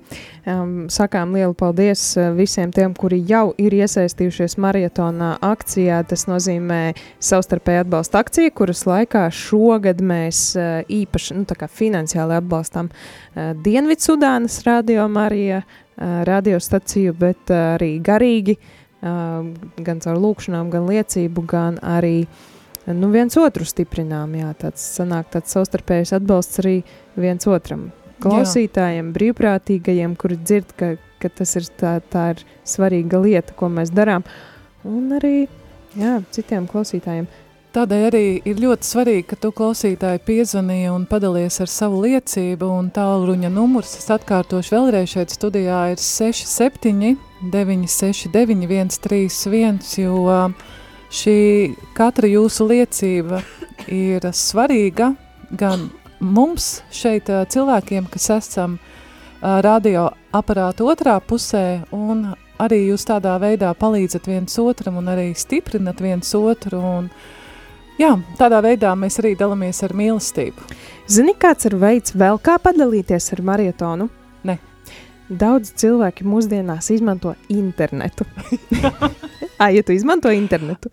um, 0.50 0.90
sakām 0.92 1.36
lielu 1.38 1.54
paldies 1.58 2.02
visiem 2.36 2.74
tiem, 2.76 2.96
kuri 2.98 3.22
jau 3.30 3.54
ir 3.62 3.76
iesaistījušies 3.78 4.58
maratonā 4.62 5.36
akcijā. 5.46 6.02
Tas 6.10 6.26
nozīmē 6.28 6.82
savstarpēju 7.24 7.86
atbalsta 7.86 8.24
akciju, 8.26 8.54
kuras 8.58 8.84
laikā 8.90 9.28
šogad 9.36 10.04
mēs 10.04 10.44
uh, 10.60 10.82
īpaši 10.92 11.40
nu, 11.40 11.48
finansiāli 11.72 12.40
atbalstām 12.42 12.92
uh, 12.92 13.52
Dienvidsudānas 13.64 14.60
radio 14.68 15.08
Marija 15.08 15.64
uh, 15.64 16.22
radiostaciju, 16.28 17.16
bet 17.16 17.54
uh, 17.54 17.76
arī 17.78 17.94
garīgi, 18.04 18.58
uh, 18.58 19.46
gan 19.80 20.04
caur 20.04 20.20
lūkšanām, 20.26 20.74
gan 20.74 20.90
liecību, 20.90 21.46
gan 21.48 21.80
arī 21.80 22.26
uh, 22.26 22.48
nu, 22.88 23.12
viens 23.14 23.38
otru 23.38 23.66
stiprinām. 23.68 24.34
Jā, 24.40 24.52
tāds 24.58 24.84
sanāk 24.98 25.32
tāds 25.34 25.54
savstarpējs 25.54 26.16
atbalsts 26.18 26.62
arī 26.64 26.80
viens 27.20 27.48
otram. 27.50 27.90
Klausītājiem, 28.22 29.08
jā. 29.10 29.14
brīvprātīgajiem, 29.18 30.18
kuri 30.20 30.38
dzird, 30.42 30.74
ka, 30.78 30.96
ka 31.22 31.30
tas 31.42 31.56
ir 31.58 31.70
tā, 31.80 31.96
tā 32.14 32.32
ir 32.36 32.44
svarīga 32.68 33.22
lieta, 33.22 33.56
ko 33.58 33.70
mēs 33.74 33.94
darām, 33.94 34.26
un 34.86 35.16
arī 35.18 35.48
jā, 35.98 36.20
citiem 36.34 36.68
klausītājiem. 36.70 37.26
Tādēļ 37.72 38.02
arī 38.10 38.26
ir 38.52 38.58
ļoti 38.60 38.84
svarīgi, 38.84 39.24
ka 39.30 39.38
tu 39.40 39.50
klausītāji 39.56 40.20
piezvanīji 40.28 40.90
un 40.92 41.06
padalies 41.08 41.62
ar 41.64 41.70
savu 41.72 42.02
liecību, 42.04 42.68
un 42.68 42.90
tālruņa 42.92 43.50
numurs, 43.54 43.94
es 43.96 44.10
atkārtošu 44.12 44.76
vēlreiz 44.76 45.14
šeit 45.14 45.32
studijā, 45.32 45.86
ir 45.94 46.04
67 46.04 47.16
969 47.54 49.00
131, 49.00 49.80
jo 50.04 50.20
uh, 50.28 50.68
Šī 51.12 51.76
katra 51.92 52.30
jūsu 52.32 52.70
liecība 52.70 53.42
ir 53.92 54.24
svarīga 54.32 55.10
gan 55.60 55.90
mums 56.24 56.78
šeit 56.88 57.28
cilvēkiem, 57.28 58.08
kas 58.08 58.30
esam 58.38 58.78
radio 59.42 60.06
aparāta 60.32 60.86
otrā 60.88 61.18
pusē, 61.20 61.82
un 61.92 62.30
arī 62.64 62.86
jūs 62.86 63.04
tādā 63.10 63.34
veidā 63.44 63.74
palīdzat 63.76 64.30
viens 64.32 64.56
otram 64.64 65.02
un 65.02 65.12
arī 65.12 65.34
stiprinat 65.36 66.00
viens 66.00 66.32
otru, 66.38 66.80
un 66.80 67.12
jā, 68.00 68.14
tādā 68.40 68.62
veidā 68.64 68.96
mēs 68.96 69.20
arī 69.20 69.34
dalamies 69.36 69.84
ar 69.84 69.92
mīlestību. 69.98 70.72
Zini, 71.12 71.36
kāds 71.36 71.68
ir 71.68 71.76
veids 71.82 72.16
vēl 72.16 72.40
kā 72.40 72.56
padalīties 72.62 73.34
ar 73.36 73.44
marietonu? 73.52 74.08
Daudz 75.32 75.72
cilvēki 75.80 76.26
mūsdienās 76.28 76.90
izmanto 76.92 77.32
internetu. 77.48 78.26
ah, 79.62 79.70
ja 79.72 79.84
tu 79.86 79.96
izmanto 79.96 80.32
internetu? 80.36 80.92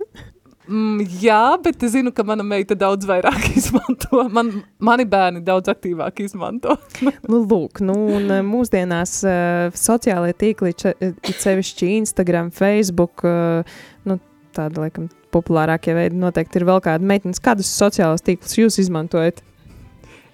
Mm, 0.68 1.00
jā, 1.22 1.56
bet 1.64 1.82
es 1.82 1.94
zinu, 1.94 2.12
ka 2.12 2.22
mana 2.28 2.44
meita 2.44 2.76
daudz 2.78 3.08
vairāk 3.08 3.48
izmanto. 3.58 4.22
Man, 4.30 4.52
mani 4.84 5.08
bērni 5.08 5.42
daudz 5.42 5.72
aktīvāk 5.72 6.22
izmanto. 6.26 6.76
nu, 7.30 7.40
lūk, 7.40 7.82
nu, 7.82 7.96
un 8.18 8.30
eh, 8.36 8.44
mūsdienās 8.46 9.18
uh, 9.26 9.74
sociālajie 9.74 10.36
tīkli, 10.44 10.74
it 11.00 11.34
sevišķi 11.40 11.94
Instagram, 11.96 12.52
Facebook, 12.54 13.24
uh, 13.26 13.80
nu, 14.06 14.20
tāda, 14.54 14.84
laikam, 14.84 15.08
populārākie 15.34 15.96
veidi 15.96 16.20
noteikti 16.20 16.60
ir 16.60 16.68
vēl 16.68 16.84
kāda 16.84 17.10
meitenes. 17.10 17.40
Kādus 17.42 17.72
sociālos 17.72 18.22
tīklus 18.26 18.60
jūs 18.60 18.78
izmantojat? 18.84 19.42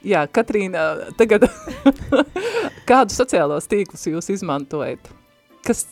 Jā, 0.05 0.27
Katrīna, 0.29 1.13
tagad 1.17 1.47
kādus 2.91 3.17
sociālos 3.17 3.69
tīklus 3.71 4.05
jūs 4.11 4.29
izmantojat? 4.35 5.09
Kas? 5.65 5.87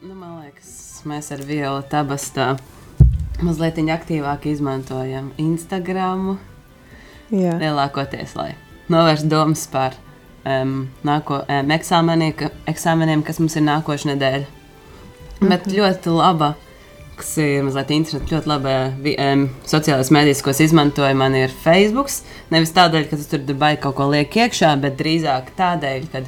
Nu, 0.00 0.14
man 0.14 0.38
liekas, 0.40 1.02
mēs 1.08 1.28
ar 1.34 1.44
Viola 1.44 1.84
abas 2.00 2.30
tā 2.32 2.54
mazliet 3.44 3.78
aktīvāk 3.78 4.48
izmantojam 4.48 5.32
Instagram. 5.40 6.36
Jā. 7.34 7.56
Lielākoties, 7.60 8.36
lai 8.38 8.54
novērstu 8.92 9.28
domas 9.28 9.64
par 9.70 9.96
um, 10.46 10.86
nāko, 11.06 11.40
um, 11.42 11.72
eksāmeniem, 11.74 12.34
ka, 12.38 12.50
eksāmeniem, 12.70 13.24
kas 13.26 13.40
mums 13.42 13.56
ir 13.58 13.66
nākošais 13.66 14.08
nedēļa. 14.12 14.46
Mm 14.46 15.40
-hmm. 15.40 15.48
Bet 15.50 15.66
ļoti 15.66 16.14
laba, 16.16 16.54
kas 17.16 17.32
ir 17.40 17.64
mazliet 17.64 17.92
interesanti, 17.96 18.34
ļoti 18.34 18.50
laba 18.50 18.74
um, 18.92 19.46
sociālais 19.68 20.12
mēdījis, 20.12 20.42
ko 20.44 20.52
es 20.52 20.62
izmantoju, 20.66 21.16
man 21.16 21.36
ir 21.38 21.54
Facebook. 21.64 22.12
Nevis 22.52 22.74
tādēļ, 22.76 23.08
ka 23.10 23.18
tur 23.30 23.44
Dubai 23.48 23.74
kaut 23.80 23.96
ko 23.98 24.10
liek 24.12 24.36
iekšā, 24.36 24.74
bet 24.82 24.98
drīzāk 25.00 25.54
tādēļ, 25.56 26.06
ka 26.12 26.22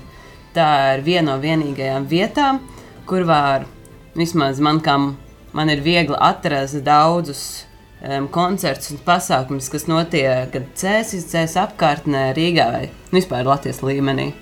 tā 0.56 0.70
ir 0.96 1.04
viena 1.06 1.34
no 1.34 1.38
vienīgajām 1.42 2.08
vietām, 2.08 2.62
kur 3.08 3.28
var 3.28 3.68
vismaz 4.18 4.60
man, 4.64 4.80
kam 4.84 5.12
man 5.56 5.70
ir 5.72 5.84
viegli 5.84 6.16
atrast 6.18 6.80
daudzus 6.86 7.44
um, 8.02 8.28
koncertus 8.32 8.92
un 8.94 9.04
pasākumus, 9.04 9.70
kas 9.72 9.88
notiek 9.90 10.50
gan 10.54 10.68
Cēsīs, 10.78 11.28
Cēsīs 11.30 11.56
apkārtnē, 11.68 12.30
Rīgā 12.36 12.68
vai 12.74 12.84
nu, 12.88 13.18
vispār 13.20 13.48
Latvijas 13.48 13.84
līmenī. 13.84 14.32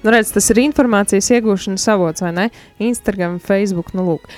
Nu, 0.00 0.08
redz, 0.14 0.30
tas 0.32 0.46
ir 0.52 0.62
informācijas 0.62 1.28
iegūšanas 1.36 1.84
avots, 1.92 2.24
vai 2.24 2.32
ne? 2.32 2.46
Instagram, 2.80 3.36
Facebook. 3.44 3.92
Nu, 3.92 4.06
lūk. 4.06 4.30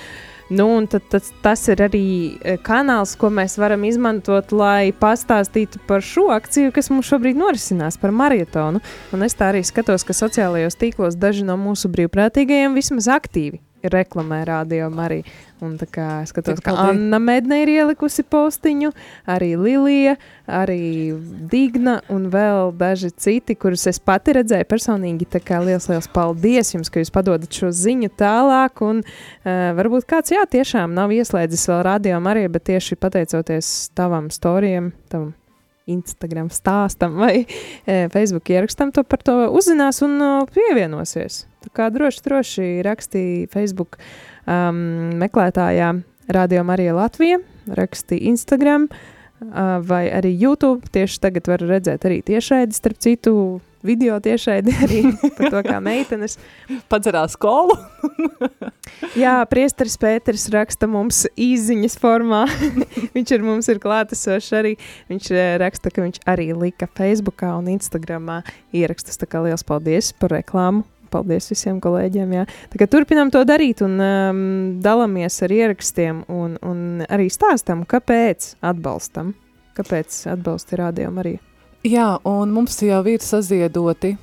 Nu, 0.53 0.67
tad, 0.85 1.01
tad, 1.09 1.25
tas 1.41 1.63
ir 1.71 1.81
arī 1.81 2.05
e, 2.37 2.55
kanāls, 2.61 3.15
ko 3.17 3.31
mēs 3.33 3.55
varam 3.57 3.85
izmantot, 3.87 4.53
lai 4.53 4.91
pastāstītu 4.93 5.81
par 5.89 6.05
šo 6.05 6.27
akciju, 6.35 6.73
kas 6.75 6.91
mums 6.93 7.09
šobrīd 7.09 7.39
norisinās, 7.39 7.97
par 7.97 8.13
maratonu. 8.13 8.83
Un 9.15 9.25
es 9.25 9.37
tā 9.39 9.49
arī 9.49 9.63
skatos, 9.65 10.05
ka 10.05 10.13
sociālajos 10.17 10.77
tīklos 10.77 11.17
daži 11.17 11.47
no 11.47 11.57
mūsu 11.57 11.89
brīvprātīgajiem 11.93 12.77
vismaz 12.77 13.09
aktīvi 13.17 13.63
reklamē 13.91 14.43
radio 14.47 14.87
arī. 15.03 15.23
Un 15.63 15.77
tā 15.79 15.87
kā 15.87 16.05
es 16.23 16.33
skatos, 16.33 16.59
ka 16.63 16.73
Anna 16.89 17.19
Medne 17.23 17.61
ir 17.61 17.69
ielikusi 17.71 18.25
postiņu, 18.27 18.89
arī 19.31 19.53
Lilija, 19.55 20.15
arī 20.47 21.15
Digna 21.51 22.01
un 22.11 22.27
vēl 22.33 22.73
daži 22.75 23.13
citi, 23.15 23.55
kurus 23.55 23.85
es 23.87 24.01
pati 24.03 24.35
redzēju 24.35 24.67
personīgi. 24.67 25.29
Tā 25.35 25.39
kā 25.43 25.61
liels, 25.63 25.87
liels 25.91 26.09
paldies 26.11 26.73
jums, 26.75 26.91
ka 26.91 27.03
jūs 27.03 27.13
padodat 27.15 27.51
šo 27.51 27.71
ziņu 27.71 28.11
tālāk. 28.19 28.83
Un 28.83 29.03
uh, 29.05 29.69
varbūt 29.79 30.09
kāds, 30.09 30.35
jā, 30.35 30.43
tiešām 30.43 30.95
nav 30.97 31.15
ieslēdzis 31.15 31.69
vēl 31.71 31.85
radio 31.87 32.19
arī, 32.33 32.49
bet 32.51 32.67
tieši 32.71 32.99
pateicoties 32.99 33.71
tavam 33.95 34.27
storijam, 34.33 34.91
tavam 35.11 35.31
Instagram 35.89 36.49
stāstam 36.53 37.17
vai 37.19 37.43
e, 37.43 38.07
Facebook 38.13 38.49
ierakstam, 38.53 38.93
to 38.95 39.03
par 39.03 39.23
to 39.25 39.35
uzzinās 39.51 40.01
un 40.05 40.15
uh, 40.21 40.45
pievienosies. 40.53 41.43
Tā 41.63 41.71
kā 41.75 41.89
droši, 41.93 42.23
droši 42.25 42.67
rakstīja 42.87 43.49
Facebook 43.53 43.99
um, 43.99 45.13
meklētājā 45.19 45.93
Radio 46.33 46.63
Marija 46.67 46.95
Latvija, 46.95 47.41
rakstīja 47.67 48.31
Instagram 48.31 48.87
uh, 48.87 49.79
vai 49.83 50.05
arī 50.11 50.33
YouTube. 50.39 50.87
Tieši 50.95 51.19
tagad 51.23 51.51
var 51.51 51.63
redzēt 51.67 52.07
arī 52.07 52.21
tiešraidi, 52.25 52.75
starp 52.79 53.03
citu, 53.03 53.35
video 53.83 54.17
tiešraidi 54.23 54.73
arī 54.85 55.01
par 55.37 55.51
to, 55.53 55.61
kā 55.65 55.79
meitenes. 55.83 56.37
Padzerās 56.91 57.35
skolu. 57.37 57.75
Jā, 59.23 59.35
priesteris 59.49 59.97
Pēters 60.01 60.47
raksta 60.53 60.89
mums 60.89 61.23
īziņas 61.35 61.99
formā. 62.01 62.45
viņš 63.15 63.35
ir 63.35 63.45
mums 63.45 63.69
ir 63.71 63.81
klātesošs 63.83 64.53
arī. 64.59 64.73
Viņš 65.11 65.29
eh, 65.35 65.53
raksta, 65.61 65.93
ka 65.93 66.05
viņš 66.05 66.23
arī 66.29 66.49
lika 66.57 66.89
Facebookā 66.97 67.53
un 67.59 67.69
Instagramā 67.75 68.41
ierakstus. 68.75 69.19
Tā 69.21 69.29
kā 69.29 69.43
liels 69.45 69.65
paldies 69.67 70.13
par 70.17 70.35
reklāmu 70.39 70.87
paldies 71.13 71.45
visiem 71.51 71.77
kolēģiem. 71.83 72.31
Jā. 72.39 72.47
Tagad 72.73 72.89
turpinām 72.95 73.29
to 73.29 73.43
darīt 73.45 73.83
un 73.85 73.99
um, 74.01 74.43
dalāmies 74.81 75.37
ar 75.45 75.53
ierakstiem 75.53 76.25
un, 76.33 76.57
un 76.65 77.05
arī 77.05 77.29
stāstam, 77.29 77.85
kāpēc 77.85 78.55
atbalstam. 78.65 79.35
Kāpēc 79.77 80.23
atbalsti 80.33 80.77
rādījām 80.81 81.21
arī? 81.21 81.37
Jā, 81.83 82.15
un 82.23 82.47
mums 82.55 82.77
jau 82.79 83.01
ir 83.11 83.19
saziedoti 83.19 84.13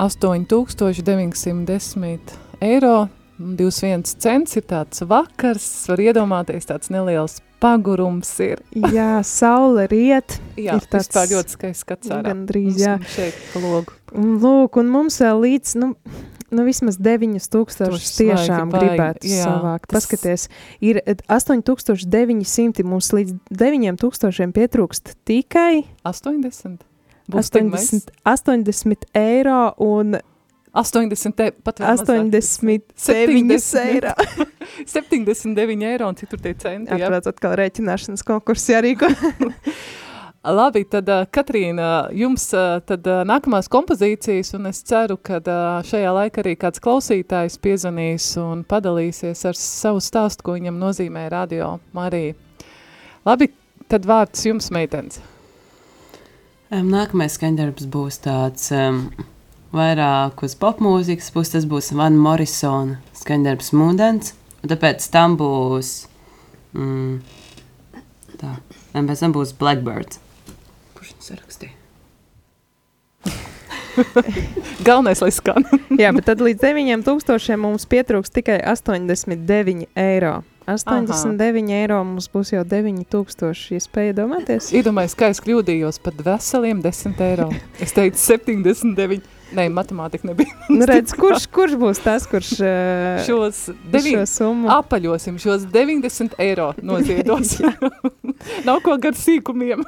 8910 0.00 2.32
eiro. 2.64 3.12
21 3.34 4.06
cents 4.22 4.54
ir 4.56 4.62
tāds 4.70 5.02
vakars, 5.10 5.64
var 5.90 5.98
iedomāties, 5.98 6.68
tāds 6.68 6.86
neliels 6.94 7.40
pagurums 7.60 8.40
ir. 8.44 8.62
jā, 8.94 9.22
saule 9.26 9.88
riet. 9.90 10.38
jā, 10.56 10.76
ir 10.78 10.86
tāds 10.88 11.08
tā 11.10 11.26
ļoti 11.28 11.50
skaists 11.56 11.82
skats 11.82 12.08
ārā. 12.14 12.30
Gandrīz, 12.30 12.78
jā. 12.78 12.94
Šeit 13.10 13.34
logu. 13.58 13.90
Un 14.14 14.38
lūk, 14.38 14.78
un 14.78 14.86
mums 14.94 15.18
vēl 15.20 15.42
līdz, 15.48 15.74
nu, 15.82 15.98
nu 16.54 16.60
vismaz 16.68 16.94
9000 17.02 17.98
tiešām 18.22 18.70
baigi, 18.70 18.94
gribētu 18.94 19.34
jā, 19.34 19.42
savākt. 19.48 19.90
Tas... 19.90 19.98
Paskaties, 19.98 20.46
ir 20.78 21.02
8900, 21.26 22.86
mums 22.86 23.10
līdz 23.18 23.34
9000 23.50 24.54
pietrūkst 24.54 25.16
tikai 25.26 25.88
80. 26.06 26.93
80, 27.32 28.12
80 28.24 29.08
eiro 29.14 29.74
un 29.82 30.18
80, 30.74 31.32
te, 31.38 31.50
pat 31.64 31.80
89 31.80 33.74
eiro. 33.78 34.14
79 34.86 35.86
eiro 35.86 36.08
un 36.08 36.16
citur 36.18 36.40
tie 36.42 36.54
centi. 36.58 36.96
Jā, 36.98 37.06
protams, 37.06 37.30
atkal 37.30 37.54
rēķināšanas 37.60 38.26
konkursi 38.26 38.74
jārīko. 38.74 39.10
Labi, 40.58 40.82
tad 40.90 41.08
Katrīna, 41.32 42.10
jums 42.12 42.50
tad 42.84 43.06
nākamās 43.24 43.70
kompozīcijas, 43.72 44.50
un 44.58 44.68
es 44.68 44.82
ceru, 44.84 45.16
ka 45.16 45.38
šajā 45.88 46.10
laikā 46.18 46.42
arī 46.42 46.52
kāds 46.60 46.82
klausītājs 46.84 47.56
piezvanīs 47.64 48.26
un 48.42 48.60
padalīsies 48.68 49.46
ar 49.48 49.56
savu 49.56 50.02
stāstu, 50.04 50.44
ko 50.44 50.58
viņam 50.58 50.82
nozīmē 50.82 51.30
radio 51.32 51.78
Marija. 51.96 52.34
Labi, 53.24 53.48
tad 53.88 54.04
vārds 54.10 54.44
jums, 54.44 54.68
meitenes. 54.74 55.22
Nākamais 56.72 57.36
skaņdarbs 57.36 57.84
būs 57.92 58.18
tāds 58.24 58.70
um, 58.72 59.04
vairāk 59.74 60.42
uz 60.46 60.54
popmūzikas 60.56 61.30
puses. 61.34 61.52
Tas 61.58 61.68
būs 61.68 61.92
Van 61.96 62.16
Morrisona 62.16 63.00
skaņdarbs 63.20 63.72
Mūdens. 63.76 64.32
Tāpēc 64.64 65.04
tam 65.12 65.36
būs 65.36 66.06
mm, 66.72 67.20
tā. 68.40 68.56
Un 68.94 69.10
pēc 69.10 69.24
tam 69.26 69.34
būs 69.36 69.52
Blackbird. 69.58 70.16
Kurš 70.96 71.12
viņu 71.12 71.26
sarakstīja? 71.28 71.74
Galvenais, 74.86 75.20
lai 75.22 75.30
skan. 75.34 75.68
Jā, 76.02 76.10
bet 76.16 76.26
tad 76.30 76.42
līdz 76.42 76.64
9000 76.64 77.60
mums 77.60 77.86
pietrūks 77.90 78.32
tikai 78.34 78.58
89 78.72 79.86
eiro. 80.00 80.40
89 80.66 81.68
Aha. 81.68 81.78
eiro 81.82 81.98
mums 82.06 82.26
būs 82.32 82.54
jau 82.54 82.62
9000. 82.64 83.74
Iespēja 83.76 84.14
domāties? 84.16 84.70
Iedomājieties, 84.72 85.16
kā 85.20 85.28
es 85.34 85.40
kļūdījos 85.44 86.00
par 86.04 86.16
veseliem 86.24 86.80
10 86.84 87.20
eiro. 87.26 87.50
Es 87.84 87.92
teicu 87.96 88.20
79. 88.20 89.28
Nē, 89.54 89.68
matemātika 89.70 90.30
nebija. 90.30 90.56
Nu, 90.74 90.86
redz, 90.88 91.12
kurš, 91.18 91.46
kurš 91.52 91.76
būs 91.78 92.00
tas, 92.02 92.24
kurš 92.30 92.54
uh, 92.64 93.20
šos 93.26 93.68
devi... 93.92 94.16
šo 94.16 94.24
summu 94.30 94.72
apaļosim? 94.72 95.36
Šos 95.42 95.68
90 95.70 96.38
eiro 96.42 96.72
noziedos. 96.82 97.58
Nav 98.66 98.80
ko 98.86 98.96
gar 99.02 99.18
sīkumiem. 99.18 99.84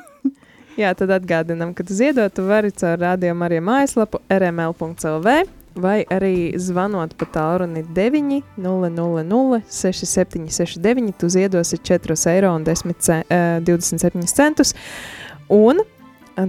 Jā, 0.76 0.92
tad 0.92 1.14
atgādinām, 1.16 1.72
ka 1.72 1.86
ziedot 1.88 2.36
var 2.44 2.68
caur 2.76 3.00
rādījumu 3.00 3.46
arī 3.48 3.62
mājaslapu 3.64 4.20
rml.lv 4.28 5.38
vai 5.80 6.00
arī 6.12 6.56
zvanot 6.60 7.14
pa 7.18 7.28
tālruni 7.34 7.84
9 7.96 8.40
000 8.60 9.60
6769, 9.68 11.12
tu 11.20 11.30
ziedosi 11.32 11.78
4 11.78 12.16
eiro 12.32 12.54
un 12.56 12.64
10, 12.64 12.94
uh, 12.96 13.58
27 13.64 14.26
centus. 14.32 14.74
Un 15.52 15.82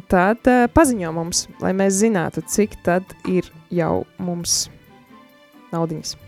tad 0.09 0.47
uh, 0.49 0.67
paziņo 0.73 1.11
mums, 1.15 1.47
lai 1.63 1.73
mēs 1.77 1.99
zinātu, 2.01 2.43
cik 2.47 2.79
tad 2.87 3.17
ir 3.27 3.51
jau 3.71 4.05
mums 4.19 4.65
naudiņas. 5.73 6.26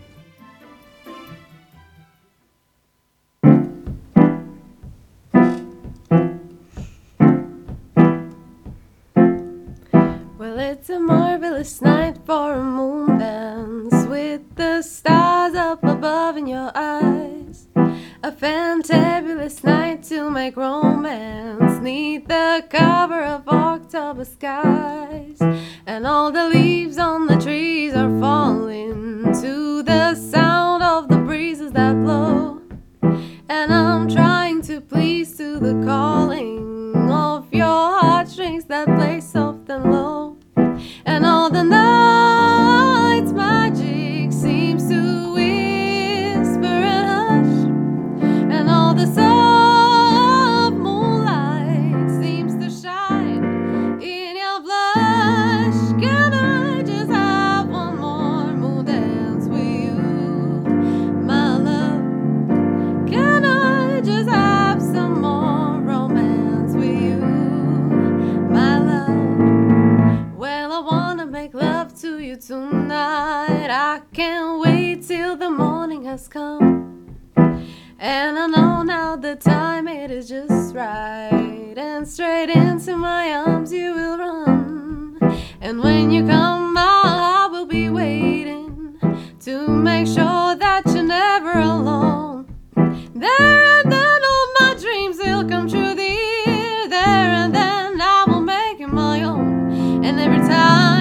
It's 10.80 10.88
a 10.88 10.98
marvelous 10.98 11.82
night 11.82 12.16
for 12.24 12.54
a 12.54 12.64
moon 12.64 13.18
dance 13.18 14.06
with 14.06 14.40
the 14.54 14.80
stars 14.80 15.54
up 15.54 15.84
above 15.84 16.38
in 16.38 16.46
your 16.46 16.72
eyes. 16.74 17.68
A 18.22 18.32
fantabulous 18.32 19.62
night 19.62 20.02
to 20.04 20.30
make 20.30 20.56
romance 20.56 21.82
neath 21.82 22.28
the 22.28 22.64
cover 22.70 23.22
of 23.22 23.46
October 23.46 24.24
skies. 24.24 25.38
And 25.86 26.06
all 26.06 26.32
the 26.32 26.48
leaves 26.48 26.96
on 26.96 27.26
the 27.26 27.36
trees 27.36 27.92
are 27.94 28.18
falling 28.18 29.34
to 29.42 29.82
the 29.82 30.14
sound 30.14 30.82
of 30.82 31.08
the 31.08 31.18
breezes 31.18 31.72
that 31.72 31.92
blow. 31.92 32.62
And 33.50 33.70
I'm 33.70 34.08
trying 34.08 34.62
to 34.62 34.80
please 34.80 35.36
to 35.36 35.58
the 35.58 35.74
calling 35.84 36.09
than 41.50 41.68
that. 41.70 41.99
Has 76.10 76.26
come. 76.26 77.16
And 78.00 78.36
I 78.36 78.46
know 78.48 78.82
now 78.82 79.14
the 79.14 79.36
time 79.36 79.86
it 79.86 80.10
is 80.10 80.28
just 80.28 80.74
right. 80.74 81.74
And 81.76 82.08
straight 82.08 82.50
into 82.50 82.96
my 82.96 83.32
arms 83.32 83.72
you 83.72 83.94
will 83.94 84.18
run. 84.18 85.18
And 85.60 85.78
when 85.78 86.10
you 86.10 86.26
come, 86.26 86.74
heart 86.74 87.52
will 87.52 87.66
be 87.66 87.88
waiting 87.90 88.98
to 89.44 89.68
make 89.68 90.08
sure 90.08 90.56
that 90.64 90.82
you're 90.86 91.04
never 91.04 91.52
alone. 91.52 92.56
There 93.14 93.62
and 93.76 93.92
then 93.92 94.20
all 94.32 94.46
my 94.58 94.74
dreams 94.80 95.16
will 95.18 95.44
come 95.48 95.68
true. 95.68 95.94
There 95.94 97.30
and 97.40 97.54
then 97.54 98.00
I 98.00 98.24
will 98.26 98.40
make 98.40 98.80
it 98.80 98.88
my 98.88 99.22
own. 99.22 100.04
And 100.04 100.18
every 100.18 100.38
time. 100.38 100.99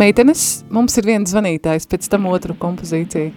Meitenes, 0.00 0.62
mums 0.72 0.94
ir 0.96 1.04
viens 1.04 1.28
zvanītājs, 1.28 1.84
pēc 1.90 2.06
tam 2.08 2.24
otru 2.30 2.54
kompozīciju. 2.56 3.34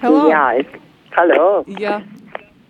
Hello. 0.00 0.24
Jā, 0.26 0.40
es, 0.58 0.72
halo. 1.14 1.44
Jā. 1.78 2.00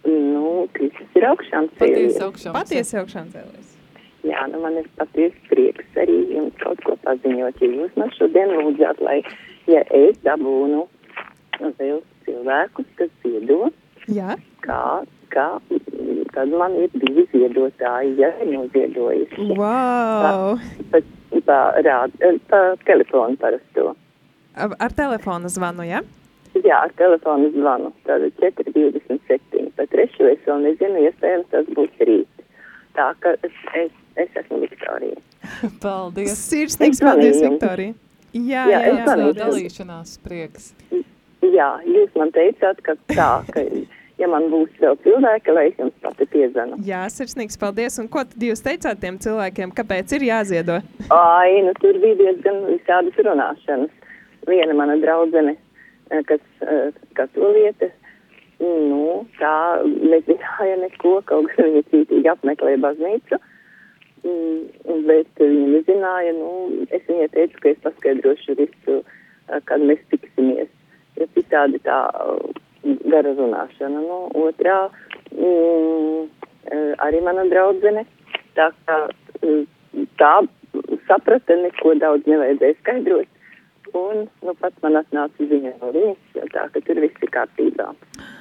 Nu, 0.05 0.67
Kristus 0.77 1.17
ir 1.17 1.25
augšām 1.31 1.71
cēlies. 1.79 2.19
Patiesi 2.19 2.25
augšām. 2.27 2.53
Patiesi 2.59 2.99
augšām 3.01 3.31
cēlies. 3.33 3.71
Jā, 4.29 4.45
nu 4.53 4.61
man 4.61 4.77
ir 4.77 4.91
patiesi 5.01 5.41
prieks 5.49 5.97
arī 6.03 6.19
jums 6.35 6.59
kaut 6.61 6.83
ko 6.85 6.99
paziņot, 7.07 7.63
ja 7.65 7.71
jūs 7.79 7.97
man 7.97 8.13
šodien 8.19 8.53
lūdzāt, 8.59 9.01
lai, 9.09 9.17
ja 9.71 9.81
es 9.97 10.21
dabūnu 10.27 10.85
vēl 11.79 12.03
cilvēkus, 12.27 12.93
kas 13.01 13.15
ziedo, 13.25 13.71
Jā. 14.13 14.37
kā, 14.67 14.83
kā, 15.33 15.49
tad 16.35 16.53
man 16.55 16.77
ir 16.79 16.93
divi 16.95 17.27
ziedotāji, 17.33 18.15
ja 18.21 18.31
noziedojuši. 18.47 19.49
Wow! 19.59 20.59
Pa, 20.93 21.03
pa, 21.47 21.59
rād, 21.87 22.17
pa 22.51 22.63
telefonu 22.87 23.39
parasto. 23.41 23.95
Ar, 24.55 24.75
ar 24.79 24.97
telefonu 24.97 25.51
zvanu, 25.53 25.87
ja? 25.87 26.03
Jā, 26.59 26.83
ar 26.83 26.93
telefonu 26.99 27.51
zvanu. 27.55 27.93
Tātad 28.09 28.35
427. 28.43 29.71
Pa 29.79 29.87
trešo 29.93 30.27
es 30.33 30.43
vēl 30.47 30.65
nezinu, 30.67 31.05
iespējams 31.07 31.51
tas 31.55 31.69
būs 31.77 32.05
rīt. 32.09 32.47
Tā 32.99 33.13
ka 33.23 33.37
es, 33.47 33.59
es, 33.79 33.93
es 34.19 34.41
esmu 34.43 34.59
Viktorija. 34.65 35.21
Paldies. 35.85 36.35
Sirsnīgs 36.51 37.01
paldies. 37.03 37.39
Viktorija. 37.45 37.95
Jā, 38.35 38.65
Jā, 38.67 38.67
jā, 38.71 38.81
jā. 38.87 39.07
zvanīju. 39.07 39.37
Dalīšanās 39.39 40.19
prieks. 40.27 40.73
Jā, 41.51 41.71
jūs 41.87 42.13
man 42.19 42.31
teicāt, 42.35 42.83
ka 42.87 42.95
tā, 43.11 43.31
ka 43.51 43.65
ja 44.21 44.29
man 44.31 44.49
būs 44.53 44.73
vēl 44.81 44.99
cilvēki, 45.05 45.55
lai 45.57 45.67
es 45.71 45.79
jums 45.81 45.97
pati 46.05 46.27
piezvanu. 46.31 46.79
Jā, 46.87 47.05
sirsnīgs 47.13 47.59
paldies. 47.61 47.99
Un 48.03 48.11
ko 48.13 48.25
tad 48.29 48.45
jūs 48.45 48.63
teicāt 48.65 49.01
tiem 49.03 49.19
cilvēkiem, 49.23 49.73
kāpēc 49.77 50.17
ir 50.19 50.27
jāziedo? 50.29 50.81
Ai, 51.17 51.63
nu 51.67 51.75
tur 51.81 51.99
bija 52.03 52.19
diezgan 52.21 52.63
visādas 52.69 53.21
runāšanas. 53.27 53.97
Viena 54.49 54.77
mana 54.77 54.97
draudzene, 55.01 55.57
eh, 56.11 56.23
kas 56.29 56.43
eh, 56.65 56.97
katoliete, 57.19 57.91
nu, 58.61 59.27
tā 59.41 59.55
nezināja 59.85 60.79
neko, 60.81 61.21
kaut 61.29 61.49
gan 61.53 61.71
viņa 61.71 61.87
cītīgi 61.93 62.33
apmeklēja 62.35 62.83
baznīcu. 62.87 63.41
Mm, 64.21 65.05
Bet 65.07 65.41
viņa 65.41 65.69
nezināja, 65.75 66.33
nu, 66.37 66.49
es 66.93 67.05
viņai 67.09 67.29
teicu, 67.33 67.61
ka 67.63 67.71
es 67.71 67.79
paskaidrošu 67.85 68.57
visu, 68.59 68.99
eh, 69.01 69.61
kad 69.69 69.85
mēs 69.85 70.03
tiksimies. 70.13 70.69
Jo 71.19 71.27
citādi 71.37 71.81
tā 71.85 72.01
gara 72.85 73.33
runāšana. 73.37 74.01
Nu, 74.05 74.19
otrā, 74.47 74.79
mm, 75.33 76.29
eh, 76.71 76.93
arī 77.07 77.19
mana 77.25 77.43
draudzene, 77.51 78.03
tā 78.57 78.67
kā 78.87 78.97
mm, 79.43 79.65
tā 80.21 80.35
saprata, 81.09 81.53
neko 81.65 81.89
daudz 82.01 82.23
nevajadzēja 82.31 82.75
skaidrot. 82.81 83.29
Un 83.97 84.15
nu, 84.47 84.53
pats 84.61 84.79
man 84.85 84.95
atnāca 85.01 85.41
ziņa 85.51 85.73
no 85.81 85.89
viņas, 85.91 86.21
tā 86.55 86.63
ka 86.71 86.79
tur 86.87 86.97
viss 87.03 87.23
ir 87.25 87.31
kārtībā. 87.35 87.87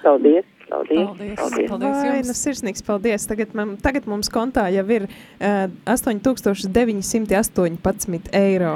Paldies! 0.04 0.46
Paldies! 0.70 1.06
Paldies, 1.08 1.36
paldies. 1.40 1.70
paldies 1.72 2.00
Vai, 2.06 2.20
nu, 2.28 2.34
sirsnīgs 2.38 2.84
paldies. 2.86 3.24
Tagad, 3.26 3.50
man, 3.58 3.68
tagad 3.82 4.06
mums 4.06 4.30
kontā 4.30 4.68
jau 4.70 4.86
ir 4.94 5.08
uh, 5.10 5.66
8918 5.90 8.30
eiro. 8.38 8.76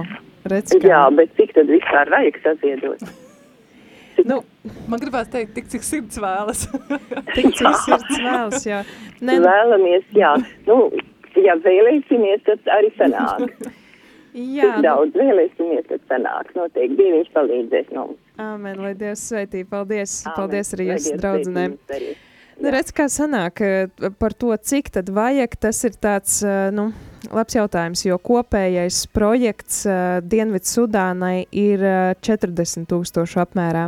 Redz, 0.49 0.73
kā- 0.73 0.89
Jā, 0.89 1.03
bet 1.15 1.29
cik 1.37 1.53
tad 1.55 1.69
vispār 1.71 2.09
vajag 2.11 2.35
saziedot? 2.43 2.99
Nu, 4.31 4.41
Man 4.87 5.01
gribās 5.01 5.27
teikt, 5.31 5.53
tik 5.57 5.67
cik 5.71 5.83
sirds 5.83 6.19
vēlas. 6.21 6.65
tik 7.35 7.49
cik 7.57 7.79
sirds 7.83 8.19
vēlas, 8.23 8.65
jā. 8.67 8.81
Nē, 9.25 9.37
nu, 9.39 9.47
Vēlamies, 9.47 10.05
jā. 10.15 10.33
Nu, 10.67 10.77
ja 11.43 11.55
vēlēsimies, 11.63 12.43
tad 12.47 12.69
arī 12.77 12.91
sanāk. 12.97 13.47
jā, 14.33 14.67
Cik 14.67 14.83
daudz 14.85 15.15
vēlēsimies, 15.19 15.87
tad 15.91 16.03
sanāk. 16.11 16.51
Noteikti 16.57 16.99
Dieviņš 16.99 17.31
palīdzēs 17.35 17.89
mums. 17.95 18.19
Amen, 18.41 18.79
lai 18.83 18.93
Dievs 18.99 19.23
sveitī. 19.29 19.63
Paldies, 19.67 20.21
Āmen. 20.23 20.37
paldies 20.39 20.73
arī 20.77 20.91
jūsu 20.93 21.11
Dievs 21.11 21.23
draudzenēm. 21.23 21.75
Nu, 22.63 22.69
redz, 22.69 22.93
kā 22.95 23.07
sanāk 23.09 23.63
eh, 23.65 24.11
par 24.21 24.35
to, 24.37 24.51
cik 24.55 24.91
tad 24.93 25.09
vajag, 25.11 25.55
tas 25.59 25.79
ir 25.87 25.95
tāds, 25.97 26.37
eh, 26.45 26.69
nu, 26.75 26.91
labs 27.33 27.57
jautājums, 27.57 28.03
jo 28.05 28.19
kopējais 28.21 29.03
projekts 29.15 29.83
eh, 29.89 30.21
Dienvidu 30.21 30.69
Sudānai 30.69 31.47
ir 31.49 31.83
eh, 31.83 32.13
40 32.21 32.87
tūkstošu 32.91 33.41
apmērā. 33.43 33.87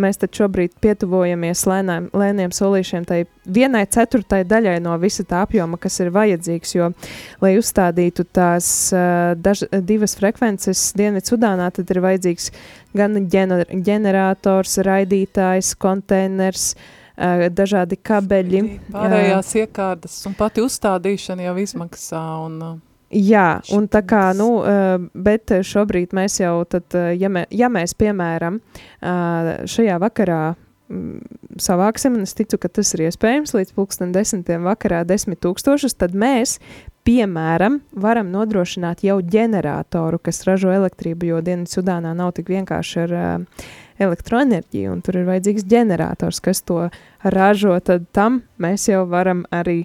Mēs 0.00 0.20
taču 0.20 0.42
šobrīd 0.42 0.74
pietuvojamies 0.82 1.64
lēnām, 1.68 2.08
lēniem 2.16 2.52
solīšiem 2.54 3.06
tai 3.08 3.22
vienai 3.44 3.84
ceturtai 3.90 4.42
daļai 4.48 4.78
no 4.84 4.94
visa 5.02 5.24
tā 5.28 5.42
apjoma, 5.46 5.78
kas 5.82 6.00
ir 6.02 6.12
vajadzīgs, 6.14 6.74
jo, 6.76 6.90
lai 7.42 7.54
uzstādītu 7.60 8.26
tās 8.32 8.68
daž, 9.42 9.66
divas 9.84 10.16
frekvences 10.18 10.90
Dienvidu 10.98 11.34
Sudānā, 11.34 11.70
tad 11.74 11.90
ir 11.92 12.02
vajadzīgs 12.04 12.50
gan 12.96 13.16
ģener, 13.32 13.66
ģenerators, 13.72 14.78
raidītājs, 14.86 15.74
konteiners, 15.80 16.72
dažādi 17.52 17.98
kabeļi. 18.00 18.62
Pārējās 18.92 19.52
iekārtas 19.62 20.22
un 20.28 20.36
pati 20.38 20.64
uzstādīšana 20.64 21.50
jau 21.50 21.58
izmaksā. 21.62 22.22
Un, 22.46 22.58
Jā, 23.12 23.60
un 23.76 23.86
tā 23.92 24.00
kā, 24.08 24.30
nu, 24.36 24.62
eh, 24.64 24.96
bet 25.12 25.52
šobrīd 25.68 26.14
mēs 26.16 26.40
jau, 26.40 26.64
tad, 26.64 26.88
eh, 26.96 27.12
ja, 27.20 27.28
mē, 27.28 27.44
ja 27.50 27.68
mēs, 27.68 27.92
piemēram, 27.92 28.56
eh, 28.56 29.66
šajā 29.68 29.98
vakarā 30.00 30.56
mm, 30.88 31.20
savāksim, 31.60 32.14
un 32.16 32.22
es 32.22 32.32
ticu, 32.32 32.56
ka 32.58 32.68
tas 32.68 32.94
ir 32.94 33.10
iespējams 33.10 33.52
līdz 33.52 33.74
pulksten 33.76 34.12
desmitiem 34.12 34.64
vakarā 34.64 35.04
desmit 35.04 35.40
tūkstošus, 35.40 35.96
tad 35.98 36.12
mēs, 36.12 36.58
piemēram, 37.04 37.82
varam 37.92 38.32
nodrošināt 38.32 39.04
jau 39.04 39.20
ģeneratoru, 39.20 40.18
kas 40.22 40.44
ražo 40.48 40.72
elektrību, 40.72 41.26
jo 41.26 41.40
Dienvidu 41.42 41.68
Sudānā 41.68 42.14
nav 42.16 42.32
tik 42.32 42.48
vienkārši 42.48 43.00
ar 43.02 43.12
uh, 43.12 43.64
elektroenerģiju, 43.98 44.92
un 44.92 45.02
tur 45.04 45.18
ir 45.20 45.28
vajadzīgs 45.28 45.66
ģenerators, 45.68 46.40
kas 46.40 46.62
to 46.62 46.88
ražo, 47.24 47.74
tad 47.84 48.06
tam 48.12 48.42
mēs 48.62 48.88
jau 48.88 49.04
varam 49.10 49.44
arī 49.52 49.84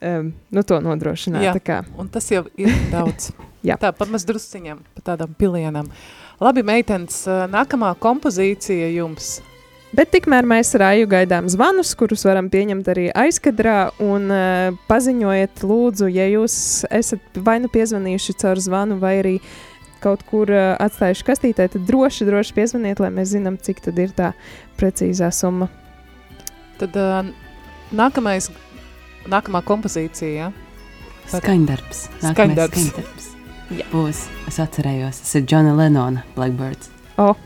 um, 0.00 0.32
nu, 0.54 0.64
to 0.64 0.80
nodrošināt. 0.84 1.60
Jā. 1.60 1.82
Un 1.98 2.08
tas 2.12 2.30
jau 2.32 2.46
ir 2.60 2.72
daudz. 2.94 3.32
Tā, 3.68 3.90
pat 3.92 4.08
maz 4.08 4.24
drusciņam, 4.24 4.80
pa 4.96 5.04
tādam 5.12 5.34
pilienam. 5.38 5.90
Labi, 6.40 6.62
meitenes, 6.62 7.24
nākamā 7.50 7.92
kompozīcija 7.98 8.92
jums. 8.94 9.38
Bet 9.88 10.10
tikmēr 10.12 10.44
mēs 10.44 10.74
ar 10.76 10.84
Aju 10.90 11.06
gaidām 11.08 11.46
zvanus, 11.48 11.94
kurus 11.96 12.26
varam 12.28 12.50
pieņemt 12.52 12.90
arī 12.92 13.06
aizkadrā. 13.16 13.88
Un 14.04 14.28
uh, 14.28 14.76
paziņojiet, 14.90 15.62
lūdzu, 15.64 16.10
ja 16.12 16.26
jūs 16.28 16.58
esat 16.92 17.40
vai 17.44 17.56
nu 17.64 17.70
piezvanījuši 17.72 18.36
caur 18.42 18.60
zvanu, 18.60 18.98
vai 19.00 19.14
arī 19.22 19.34
kaut 20.04 20.26
kur 20.28 20.52
uh, 20.52 20.74
atstājuši 20.84 21.24
kastītē, 21.30 21.70
tad 21.72 21.88
droši, 21.88 22.28
droši 22.28 22.56
piezvaniet, 22.58 23.00
lai 23.00 23.10
mēs 23.16 23.32
zinām, 23.32 23.56
cik 23.56 23.80
tad 23.88 23.98
ir 24.02 24.12
tā 24.16 24.34
precīzā 24.78 25.32
summa. 25.32 25.70
Tad 26.78 26.94
uh, 27.00 27.32
nākamais, 27.88 28.50
nākamā 29.32 29.62
kompozīcija, 29.66 30.30
ja? 30.32 30.52
Par... 31.28 31.42
Skaņdarbs. 31.42 32.04
Skaņdarbs. 32.22 32.86
Skaņdarbs. 32.88 33.28
Būs, 33.92 34.22
es 34.48 34.60
atcerējos, 34.64 35.20
tas 35.24 35.34
ir 35.36 35.44
Džona 35.44 35.74
Lenona 35.76 36.24
Blackbirds. 36.36 36.88
Oh. 37.20 37.36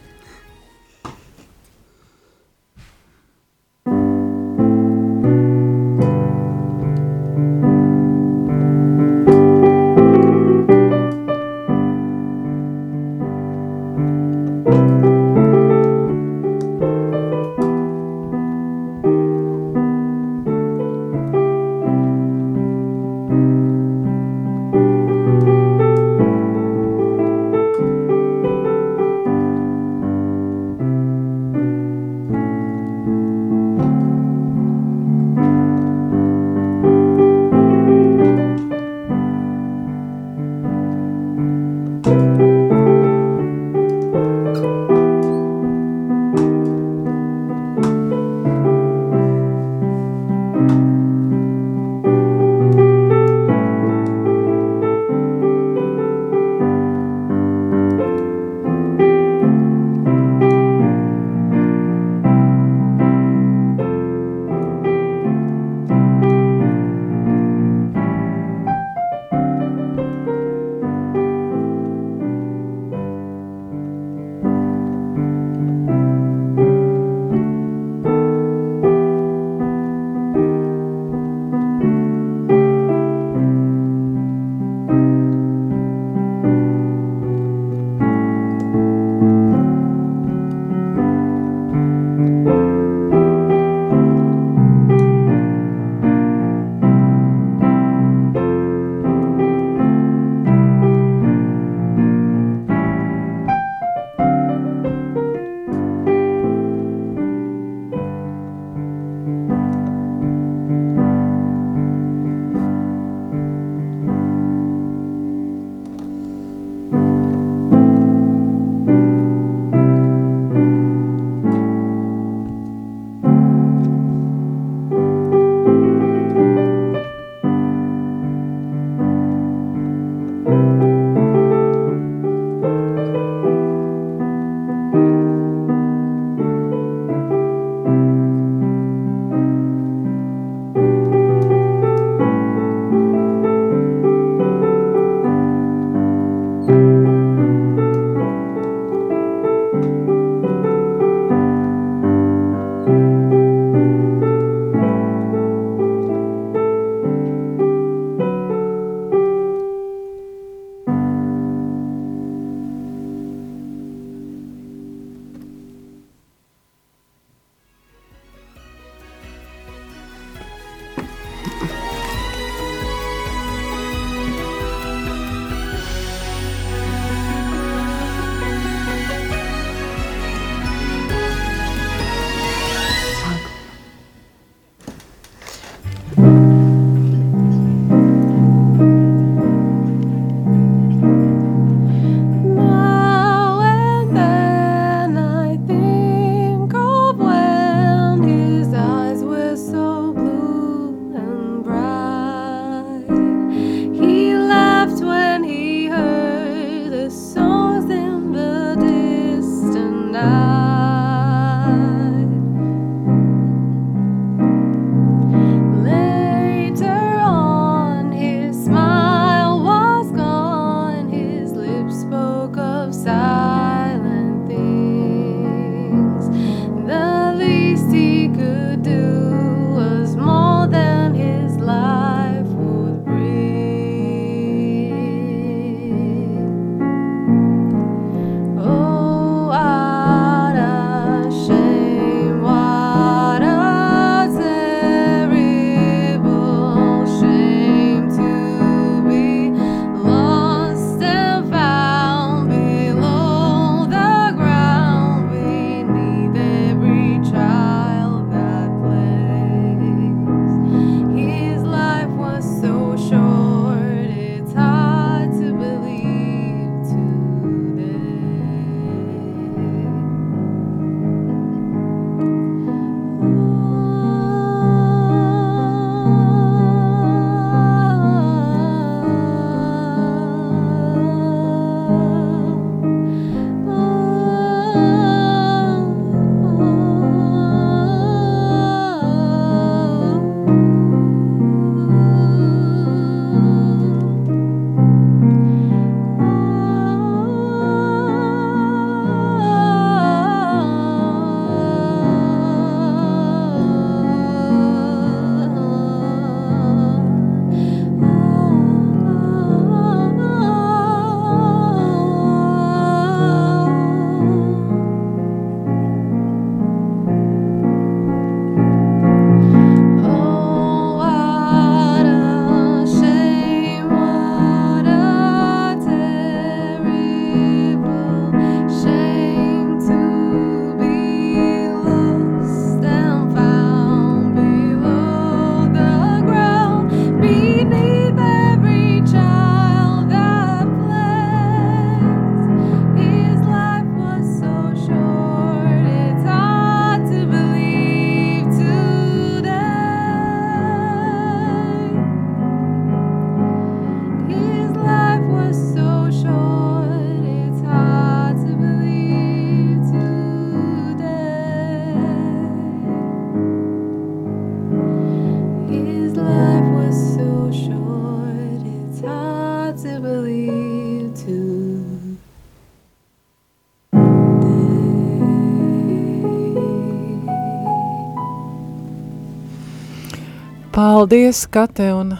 Paldies, 381.03 381.49
Kate 381.51 381.93
un 381.93 382.17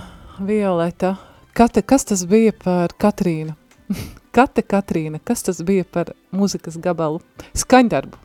Violeta. 0.47 1.15
Kate, 1.53 1.83
kas 1.83 2.03
tas 2.05 2.25
bija 2.27 2.51
par 2.65 2.91
Katrīnu? 2.99 3.53
Kate 4.35 4.65
Katrīna, 4.67 5.21
kas 5.23 5.47
tas 5.47 5.61
bija 5.63 5.85
par 5.87 6.09
mūzikas 6.35 6.81
gabalu? 6.83 7.21
Skaņdarbu. 7.55 8.19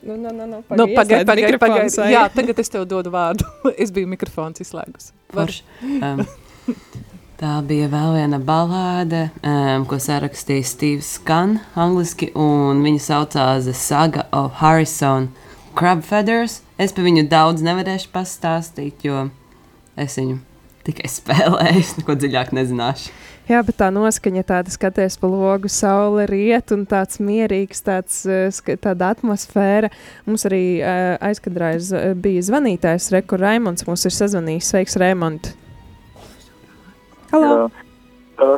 Nu, 0.00 0.16
nu, 0.16 0.32
nu, 0.32 0.46
nu, 0.46 0.62
nu, 0.62 0.86
pagaid, 0.96 1.26
pagaid, 1.28 1.58
pagaid. 1.60 1.98
Jā, 2.08 2.22
tagad 2.32 2.62
es 2.64 2.72
tev 2.72 2.86
dodu 2.88 3.12
vārdu. 3.12 3.44
es 3.84 3.92
biju 3.92 4.08
mikrofons 4.14 4.64
izslēgus. 4.64 5.12
Var... 5.36 5.52
Um, 6.00 6.24
tā 7.42 7.58
bija 7.68 7.90
vēl 7.92 8.16
viena 8.16 8.40
balāde, 8.40 9.26
um, 9.44 9.84
ko 9.92 10.00
sarakstīja 10.00 10.72
Steve's 10.72 11.12
Skan 11.18 11.58
angliski, 11.76 12.32
un 12.32 12.80
viņa 12.88 13.04
saucās 13.10 13.68
The 13.68 13.76
Saga 13.76 14.24
of 14.32 14.56
Harrison 14.64 15.28
Crab 15.76 16.00
Feathers. 16.00 16.62
Es 16.80 16.94
par 16.96 17.04
viņu 17.04 17.26
daudz 17.28 17.60
nevarēšu 17.64 18.08
pastāstīt, 18.14 19.02
jo 19.04 19.26
es 20.00 20.14
viņu 20.16 20.38
tikai 20.86 21.10
spēlēju, 21.12 21.82
es 21.82 21.96
neko 21.98 22.16
dziļāk 22.16 22.54
nezināšu. 22.56 23.10
Jā, 23.50 23.58
bet 23.66 23.80
tā 23.80 23.88
noskaņa 23.90 24.44
tāda 24.46 24.70
skaties 24.70 25.16
pa 25.18 25.26
logu, 25.28 25.68
saule 25.72 26.22
riet 26.30 26.70
un 26.72 26.84
tāds 26.88 27.18
mierīgs, 27.18 27.82
tāds, 27.82 28.22
eh, 28.30 28.76
tāda 28.78 29.10
atmosfēra. 29.10 29.90
Mums 30.28 30.46
arī 30.46 30.62
uh, 30.78 31.16
aizkadrā 31.26 31.72
bija 32.14 32.46
zvanītājs 32.46 33.10
Reku 33.16 33.40
Raimonds, 33.40 33.84
mums 33.88 34.06
ir 34.06 34.14
sazvanījis. 34.14 34.70
Sveiks, 34.70 34.96
Raimond! 35.02 35.52
Halo! 37.34 37.68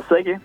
Sveiki! 0.07 0.37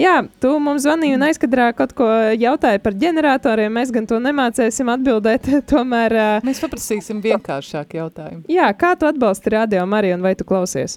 Jā, 0.00 0.14
tu 0.40 0.54
mums 0.62 0.86
zvanīji 0.86 1.18
un 1.18 1.24
aizkadrā 1.26 1.66
kaut 1.76 1.90
ko 1.98 2.06
jautāja 2.32 2.80
par 2.80 2.94
ģeneratoriem. 2.96 3.74
Mēs 3.76 3.90
gan 3.92 4.06
to 4.08 4.16
nemācēsim 4.22 4.88
atbildēt. 4.88 5.50
Tomēr 5.72 6.16
uh, 6.16 6.46
mēs 6.46 6.62
paprasīsim 6.62 7.20
vienkāršāku 7.24 7.98
jautājumu. 7.98 8.46
Jā, 8.48 8.70
kā 8.80 8.94
tu 8.96 9.08
atbalsti 9.10 9.52
radio 9.56 9.84
Mariju 9.90 10.16
un 10.16 10.24
vai 10.24 10.32
tu 10.38 10.46
klausies? 10.48 10.96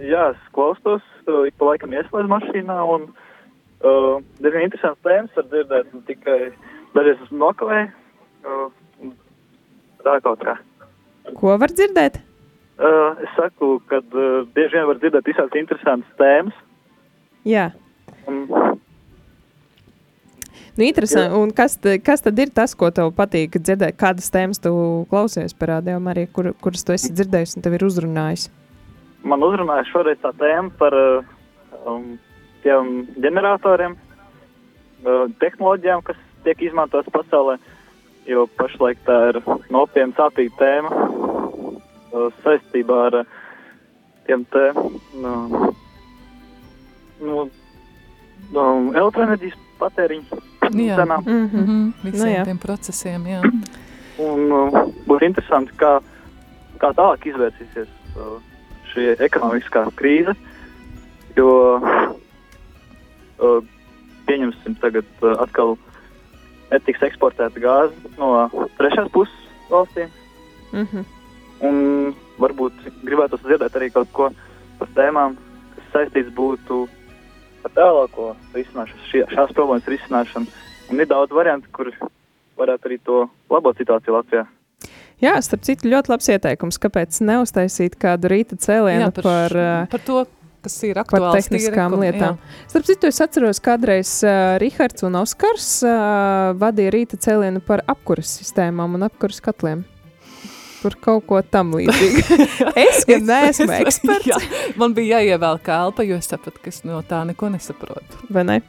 Jā, 0.00 0.30
es 0.32 0.48
klausos 0.56 1.04
ik 1.26 1.56
pa 1.58 1.70
laikam 1.72 1.94
ieslēdzu 1.94 2.30
mašīnā, 2.30 2.76
un 2.94 3.08
uh, 3.10 4.18
diezgan 4.40 4.66
interesants 4.66 5.02
tēmas 5.04 5.36
var 5.36 5.48
dzirdēt, 5.50 5.92
un 5.96 6.04
tikai 6.06 6.38
dažreiz 6.94 7.24
esmu 7.26 7.40
nokavējis, 7.42 7.96
uh, 8.46 9.10
tā 10.06 10.18
kaut 10.24 10.44
kā. 10.46 10.56
Ko 11.36 11.56
var 11.60 11.74
dzirdēt? 11.74 12.20
Uh, 12.76 13.16
es 13.24 13.32
saku, 13.38 13.76
ka 13.90 14.00
uh, 14.04 14.44
bieži 14.54 14.78
vien 14.78 14.86
var 14.88 15.00
dzirdēt 15.02 15.32
visādas 15.32 15.58
interesantas 15.58 16.20
tēmas. 16.20 16.62
Jā. 17.48 17.70
Un, 18.26 18.42
Nu, 20.76 20.84
interesanti. 20.84 21.34
Un 21.34 21.50
kas, 21.56 21.78
kas 22.04 22.20
tad 22.20 22.38
ir 22.38 22.50
tas, 22.52 22.74
ko 22.76 22.90
tev 22.92 23.08
patīk 23.16 23.54
dzirdēt? 23.56 23.96
Kādas 23.96 24.28
tēmas 24.32 24.60
tu 24.60 24.72
klausies 25.08 25.56
par 25.56 25.72
rādījumu, 25.72 26.10
arī 26.12 26.26
kur, 26.28 26.50
kuras 26.60 26.84
tu 26.84 26.92
esi 26.92 27.14
dzirdējis 27.16 27.56
un 27.56 27.64
tev 27.64 27.78
ir 27.78 27.84
uzrunājis? 27.86 28.50
Man 29.24 29.44
uzrunāja 29.46 29.86
šoreiz 29.88 30.20
tā 30.20 30.34
tēma 30.36 30.74
par 30.76 30.96
uh, 31.00 31.30
um, 31.88 32.18
tiem 32.60 33.06
ģeneratoriem, 33.24 33.96
uh, 33.96 35.24
tehnoloģijām, 35.40 36.04
kas 36.04 36.20
tiek 36.44 36.68
izmantotas 36.68 37.08
pasaulē. 37.14 37.56
Jo 38.28 38.44
pašlaik 38.58 39.00
tā 39.06 39.16
ir 39.30 39.40
nopietna, 39.72 40.12
sāpīga 40.18 40.60
tēma 40.60 40.92
uh, 40.92 42.28
saistībā 42.44 43.02
ar 43.08 43.22
uh, 43.22 43.36
tiem 44.28 44.44
te 44.52 44.68
uh, 44.76 45.60
nu, 47.22 47.46
um, 48.54 48.90
elektroenerģijas 48.94 49.56
patēriņu 49.80 50.40
cenām. 50.70 51.22
Mm 51.26 51.48
-hmm. 51.52 51.92
Visiem 52.02 52.26
nu, 52.26 52.32
jā. 52.32 52.44
tiem 52.44 52.58
procesiem, 52.58 53.26
jā. 53.26 53.40
Un 54.18 54.52
uh, 54.52 54.82
būs 55.06 55.22
interesanti, 55.22 55.72
kā, 55.76 56.00
kā 56.78 56.92
tālāk 56.92 57.26
izvērsīsies 57.26 57.88
uh, 58.16 58.38
šī 58.92 59.16
ekonomiskā 59.28 59.86
krīze. 59.96 60.34
Jo 61.36 61.80
uh, 63.38 63.60
pieņemsim, 64.26 64.74
tagad 64.80 65.04
uh, 65.22 65.36
atkal 65.42 65.76
netiks 66.70 67.02
eksportēta 67.02 67.60
gāze 67.60 67.94
no 68.18 68.48
trešās 68.78 69.10
puses 69.12 69.34
valstīm. 69.70 70.08
Mm 70.72 70.86
-hmm. 70.92 71.04
Un 71.60 72.14
varbūt 72.38 72.72
gribētu 73.02 73.38
dzirdēt 73.44 73.76
arī 73.76 73.90
kaut 73.92 74.08
ko 74.12 74.30
par 74.78 74.88
tēmām, 74.94 75.36
kas 75.74 75.84
saistīts 75.92 76.34
būtu 76.34 76.88
ar 77.66 77.74
tālāko 77.76 78.32
risināšanu, 78.54 79.26
šās 79.32 79.54
problēmas 79.56 79.90
risināšanu. 79.90 80.62
Un 80.92 81.02
ir 81.02 81.08
daudz 81.10 81.34
variantu, 81.34 81.70
kur 81.74 81.90
varētu 82.56 82.88
arī 82.88 83.00
to 83.04 83.24
labot 83.50 83.78
situāciju 83.78 84.14
Latvijā. 84.16 84.46
Jā, 85.22 85.32
starp 85.40 85.64
citu, 85.64 85.88
ļoti 85.88 86.12
labs 86.12 86.28
ieteikums, 86.28 86.78
kāpēc 86.80 87.22
neuztaisīt 87.24 87.96
kādu 88.00 88.28
rīta 88.32 88.58
cēlienu 88.60 89.08
Jā, 89.08 89.12
par, 89.16 89.24
par, 89.24 89.56
uh, 89.56 89.86
par 89.92 90.04
to, 90.04 90.24
kas 90.66 90.76
ir 90.84 91.00
aktuāls. 91.00 91.30
Par 91.32 91.40
tehniskām 91.40 91.96
tīri, 91.96 92.02
lietām. 92.04 92.36
Jā. 92.36 92.68
Starp 92.74 92.88
citu, 92.90 93.08
es 93.08 93.20
atceros, 93.24 93.62
kādreiz 93.64 94.12
uh, 94.28 94.58
Rihards 94.60 95.06
un 95.08 95.16
Oskars 95.22 95.70
uh, 95.88 96.52
vadīja 96.60 96.92
rīta 96.98 97.20
cēlienu 97.26 97.64
par 97.64 97.86
apkuras 97.88 98.36
sistēmām 98.42 98.98
un 98.98 99.08
apkuras 99.08 99.40
katliem. 99.44 99.86
Par 100.86 100.98
kaut 101.02 101.26
ko 101.26 101.40
tam 101.42 101.74
līdzīgu. 101.74 102.38
es 102.86 103.02
gan 103.08 103.26
neesmu 103.26 103.72
eksperts. 103.80 104.28
jā, 104.30 104.38
man 104.78 104.94
bija 104.94 105.18
jāievēl 105.18 105.58
kalpa, 105.66 106.06
jo 106.06 106.18
es 106.20 106.30
sapratu, 106.30 106.62
ka 106.62 106.70
es 106.70 106.84
no 106.86 107.02
tā 107.06 107.24
neko 107.26 107.50
nesaprotu. 107.50 108.22
Vai 108.30 108.46
ne? 108.46 108.60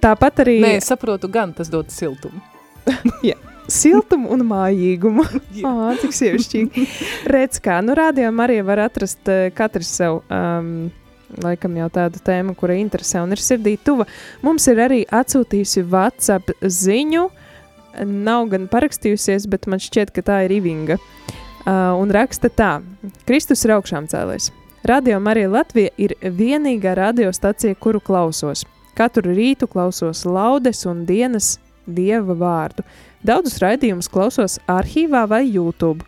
Tāpat 0.00 0.44
arī... 0.46 0.56
Nē, 0.64 0.78
es 0.80 0.88
saprotu 0.88 1.30
gan, 1.32 1.52
tas 1.56 1.68
dod 1.72 1.92
siltumu. 1.92 2.40
jā 3.28 3.36
siltumu 3.68 4.30
un 4.32 4.46
mājīgumu. 4.48 5.26
ah, 5.68 5.92
cik 6.00 6.14
sievišķīgi. 6.16 6.86
Redz, 7.28 7.60
kā 7.60 7.78
nu 7.84 7.96
rādījām 7.98 8.40
arī 8.40 8.62
var 8.64 8.86
atrast 8.88 9.28
katrs 9.56 9.92
sev. 10.00 10.22
Um, 10.32 10.88
Laikam 11.44 11.74
jau 11.76 11.90
tādu 11.92 12.22
tēmu, 12.24 12.54
kura 12.56 12.72
interesē 12.80 13.20
un 13.20 13.34
ir 13.34 13.40
sirdī 13.44 13.74
tuva. 13.84 14.06
Mums 14.40 14.64
ir 14.72 14.78
arī 14.80 15.02
atsūtījusi 15.12 15.82
WhatsApp 15.84 16.54
ziņu. 16.64 17.26
Nav 18.04 18.48
gan 18.52 18.68
parakstījusies, 18.70 19.48
bet 19.50 19.66
man 19.70 19.82
šķiet, 19.82 20.12
ka 20.14 20.24
tā 20.24 20.42
ir 20.46 20.58
Ivinga. 20.58 20.98
Uh, 21.68 21.94
un 21.98 22.12
raksta 22.14 22.48
tā: 22.48 22.78
Kristus 23.28 23.64
ir 23.66 23.74
augšām 23.76 24.08
cēlējs. 24.10 24.50
Radio 24.88 25.18
Marija 25.20 25.50
Latvija 25.50 25.90
ir 26.00 26.14
vienīgā 26.22 26.94
radiostacija, 26.96 27.76
kuru 27.82 28.00
klausos. 28.00 28.62
Katru 28.96 29.34
rītu 29.34 29.68
klausos 29.70 30.24
laudes 30.26 30.84
un 30.86 31.04
dienas 31.06 31.56
dieva 31.86 32.36
vārdu. 32.38 32.84
Daudzus 33.26 33.58
raidījumus 33.62 34.08
klausos 34.12 34.58
arhīvā 34.70 35.24
vai 35.28 35.42
YouTube. 35.48 36.06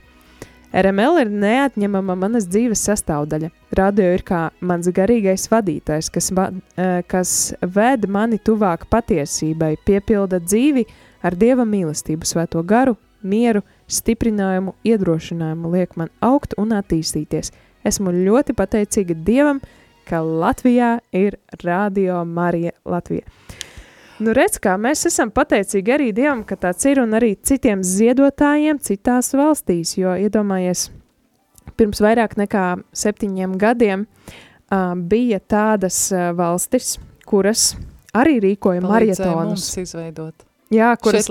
RML 0.71 1.19
ir 1.19 1.31
neatņemama 1.35 2.15
manas 2.15 2.47
dzīves 2.47 2.85
sastāvdaļa. 2.87 3.51
Radio 3.75 4.13
ir 4.15 4.23
kā 4.27 4.45
mans 4.63 4.87
garīgais 4.95 5.49
vadītājs, 5.51 6.11
kas, 6.15 6.31
va, 6.37 6.47
e, 6.79 7.03
kas 7.11 7.33
ved 7.75 8.07
mani 8.07 8.39
tuvāk 8.39 8.87
patiesībai, 8.91 9.75
piepilda 9.87 10.39
dzīvi 10.45 10.87
ar 11.23 11.37
dieva 11.37 11.67
mīlestību, 11.69 12.27
svēto 12.29 12.63
garu, 12.67 12.97
mieru, 13.23 13.63
stiprinājumu, 13.91 14.75
iedrošinājumu, 14.87 15.73
liek 15.75 15.97
man 16.01 16.11
augt 16.25 16.57
un 16.61 16.75
attīstīties. 16.77 17.53
Esmu 17.87 18.13
ļoti 18.13 18.55
pateicīga 18.57 19.17
Dievam, 19.25 19.61
ka 20.09 20.21
Latvijā 20.25 20.99
ir 21.17 21.39
Radio 21.65 22.25
Marija 22.25 22.75
Latvija. 22.85 23.27
Nu, 24.21 24.35
redz, 24.37 24.59
kā 24.61 24.75
mēs 24.77 25.07
esam 25.09 25.31
pateicīgi 25.33 25.95
arī 25.95 26.11
Dievam, 26.13 26.43
ka 26.45 26.59
tāds 26.61 26.85
ir 26.91 27.01
un 27.01 27.17
arī 27.17 27.33
citiem 27.41 27.85
ziedotājiem 27.87 28.81
citās 28.85 29.33
valstīs, 29.33 29.95
jo 29.97 30.13
iedomājies, 30.13 30.91
pirms 31.81 32.03
vairāk 32.05 32.37
nekā 32.41 32.67
septiņiem 32.93 33.57
gadiem 33.61 34.05
uh, 34.05 34.93
bija 34.95 35.41
tādas 35.41 36.03
uh, 36.13 36.35
valstis, 36.37 36.99
kuras 37.25 37.73
arī 38.13 38.37
rīkoja 38.45 38.85
marietonus. 38.85 39.71
izveidot. 39.81 40.50
Jā, 40.71 40.93
kuras, 41.03 41.27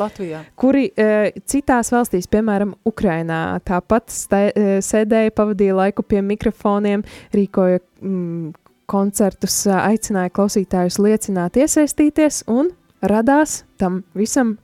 kuri 0.59 0.89
uh, 0.91 1.29
citās 1.47 1.93
valstīs, 1.93 2.25
piemēram, 2.27 2.73
Ukrainā, 2.89 3.59
tāpat 3.63 4.11
stē, 4.11 4.41
uh, 4.51 4.71
sēdēja, 4.83 5.31
pavadīja 5.37 5.77
laiku 5.77 6.03
pie 6.03 6.19
mikrofoniem, 6.27 7.05
rīkoja 7.31 7.79
mm, 7.79 8.49
koncertus, 8.91 9.61
uh, 9.69 9.79
aicināja 9.85 10.33
klausītājus 10.35 10.99
liecināt, 10.99 11.55
iesaistīties 11.55 12.43
un 12.51 12.73
radās 12.99 13.61
tam 13.79 14.01
visam 14.11 14.57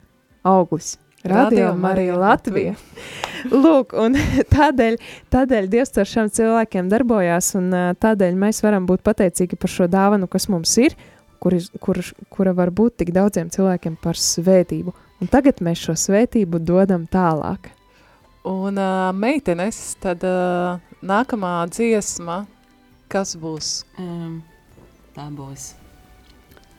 auglis. 0.44 0.98
Radio 1.26 1.72
Marija 1.80 2.20
Latvija. 2.20 2.76
Lūk, 3.50 3.96
un 3.98 4.20
tādēļ, 4.58 5.00
tādēļ 5.34 5.72
Dievs 5.72 5.96
ar 6.04 6.12
šiem 6.12 6.36
cilvēkiem 6.36 6.92
darbojās, 6.92 7.54
un 7.58 7.72
tādēļ 8.04 8.38
mēs 8.44 8.60
varam 8.66 8.86
būt 8.90 9.08
pateicīgi 9.08 9.56
par 9.56 9.72
šo 9.72 9.88
dāvanu, 9.88 10.28
kas 10.28 10.50
mums 10.52 10.76
ir, 10.84 11.00
kur, 11.46 11.58
kur, 11.84 12.02
kura 12.34 12.56
var 12.58 12.74
būt 12.74 12.98
tik 13.04 13.14
daudziem 13.14 13.54
cilvēkiem 13.54 14.00
par 14.02 14.18
svētību. 14.18 14.96
Un 15.22 15.32
tagad 15.32 15.62
mēs 15.64 15.86
šo 15.86 15.96
svētību 16.00 16.60
dodam 16.66 17.06
tālāk. 17.12 17.70
Un 18.50 18.82
uh, 18.82 19.14
meitenes, 19.14 19.96
tad 20.02 20.26
uh, 20.26 20.82
nākamā 21.06 21.56
dziesma, 21.70 22.44
kas 23.14 23.38
būs? 23.40 23.80
Um, 24.02 24.44
tā 25.16 25.30
būs 25.34 25.74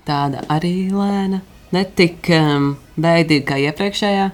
tāda 0.06 0.44
arī 0.52 0.88
lēna, 0.94 1.42
ne 1.74 1.82
tik 1.98 2.30
um, 2.34 2.74
beidīga 2.98 3.50
kā 3.50 3.60
iepriekšējā. 3.66 4.30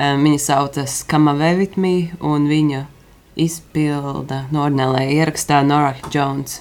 Um, 0.00 0.24
viņa 0.24 0.40
saucas 0.40 1.00
Kamavevitmī, 1.10 2.12
un 2.24 2.46
viņa 2.48 2.84
izpilda 3.40 4.44
normālajā 4.54 5.18
ierakstā 5.18 5.60
Nora 5.66 5.96
Jones. 6.14 6.60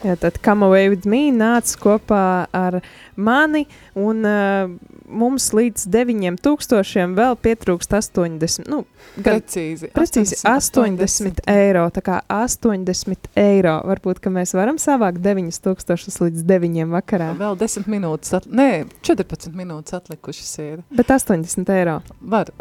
Jā, 0.00 0.14
tad 0.16 0.38
Come 0.44 0.64
Away 0.64 0.88
With 0.88 1.08
Me 1.08 1.28
nāca 1.34 1.76
kopā 1.80 2.24
ar 2.56 2.78
mani, 3.20 3.66
un 3.98 4.24
uh, 4.24 4.70
mums 5.10 5.50
līdz 5.56 5.84
9000 5.92 7.16
vēl 7.18 7.36
pietrūkst 7.44 7.92
80. 7.98 8.70
Nu, 8.70 8.82
gan, 9.16 9.40
precīzi, 9.40 9.90
precīzi 9.92 10.38
80, 10.40 11.04
80 11.04 11.42
eiro. 11.52 11.84
Tā 11.92 12.04
kā 12.06 12.20
80 12.32 13.30
eiro. 13.40 13.76
Varbūt 13.90 14.30
mēs 14.32 14.54
varam 14.56 14.80
savākt 14.80 15.20
9000 15.24 16.24
līdz 16.24 16.46
9 16.48 16.94
vakarā. 16.94 17.32
Vēl 17.40 17.60
10 17.60 17.90
minūtes, 17.90 18.32
at... 18.40 18.48
nē, 18.48 18.86
14 19.06 19.52
minūtes 19.56 19.98
atlikušas 20.00 20.54
ir. 20.64 20.80
Bet 20.94 21.12
80 21.12 21.76
eiro. 21.76 22.00
Var. 22.20 22.54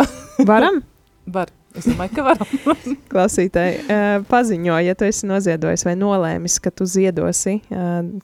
Varam? 0.44 0.84
Var. 1.40 1.59
Es 1.80 1.88
domāju, 1.88 2.14
ka 2.18 2.26
varam. 2.28 2.50
Klausītāji, 3.12 3.82
paziņo, 4.30 4.78
ja 4.84 4.96
tu 5.00 5.08
esi 5.08 5.28
noziedojis 5.30 5.86
vai 5.88 5.96
nolēmis, 6.00 6.60
ka 6.64 6.74
tu 6.76 6.88
ziedosi 6.90 7.60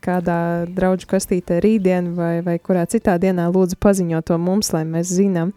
kādā 0.03 0.39
draugu 0.75 1.07
kastītē 1.15 1.61
rītdien 1.63 2.13
vai, 2.17 2.39
vai 2.45 2.57
kurā 2.59 2.85
citā 2.91 3.17
dienā, 3.21 3.47
lūdzu 3.53 3.79
paziņo 3.81 4.21
to 4.27 4.39
mums, 4.41 4.73
lai 4.75 4.83
mēs 4.87 5.13
zinām. 5.15 5.53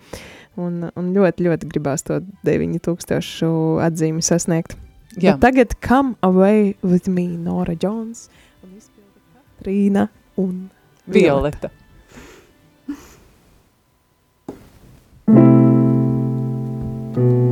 Un, 0.59 0.88
un 0.99 1.11
ļoti, 1.14 1.44
ļoti 1.46 1.68
gribās 1.70 2.03
to 2.03 2.18
9000 2.46 3.78
atzīmi 3.84 4.24
sasniegt. 4.26 4.74
Jā. 5.18 5.36
Bet 5.36 5.44
tagad 5.46 5.76
come 5.82 6.16
away 6.26 6.74
with 6.82 7.07
me, 7.07 7.28
Nora 7.38 7.74
Jones 7.78 8.26
un 8.62 8.74
izpilda 8.74 9.22
Katrīna 9.38 10.09
un 10.38 10.70
Violeta. 11.07 11.70
Violeta. 11.70 11.70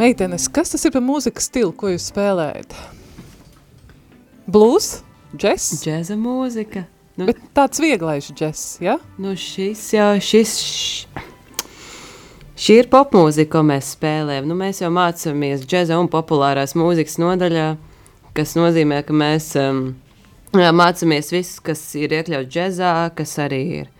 Meitenes, 0.00 0.46
kas 0.48 0.70
tas 0.72 0.86
ir 0.88 0.94
par 0.94 1.02
mūzikas 1.04 1.50
stilu, 1.50 1.74
ko 1.76 1.90
jūs 1.92 2.06
spēlējat? 2.08 2.72
Blues? 4.48 5.02
Džess? 5.36 5.82
Džeza 5.82 6.16
mūzika. 6.16 6.86
Nu, 7.20 7.26
Bet 7.28 7.40
tāds 7.52 7.76
vieglais 7.82 8.30
džess, 8.32 8.78
ja? 8.80 8.94
Nu 9.20 9.34
šis 9.36 9.82
jau, 9.92 10.14
šis, 10.24 10.52
š... 10.64 11.24
šī 12.56 12.76
ir 12.80 12.86
popmūzika, 12.88 13.50
ko 13.58 13.60
mēs 13.68 13.90
spēlējam. 13.92 14.46
Nu, 14.48 14.56
mēs 14.56 14.80
jau 14.80 14.88
mācāmies 14.94 15.66
džeza 15.68 15.98
un 16.00 16.08
populārās 16.08 16.72
mūzikas 16.80 17.18
nodaļā, 17.20 17.66
kas 18.38 18.54
nozīmē, 18.56 19.02
ka 19.04 19.12
mēs 19.12 19.50
um, 19.60 19.82
jā, 20.56 20.70
mācāmies 20.72 21.28
visu, 21.34 21.60
kas 21.66 21.82
ir 22.00 22.14
iekļauts 22.16 22.48
džezā, 22.54 22.94
kas 23.18 23.36
arī 23.44 23.60
ir 23.82 23.90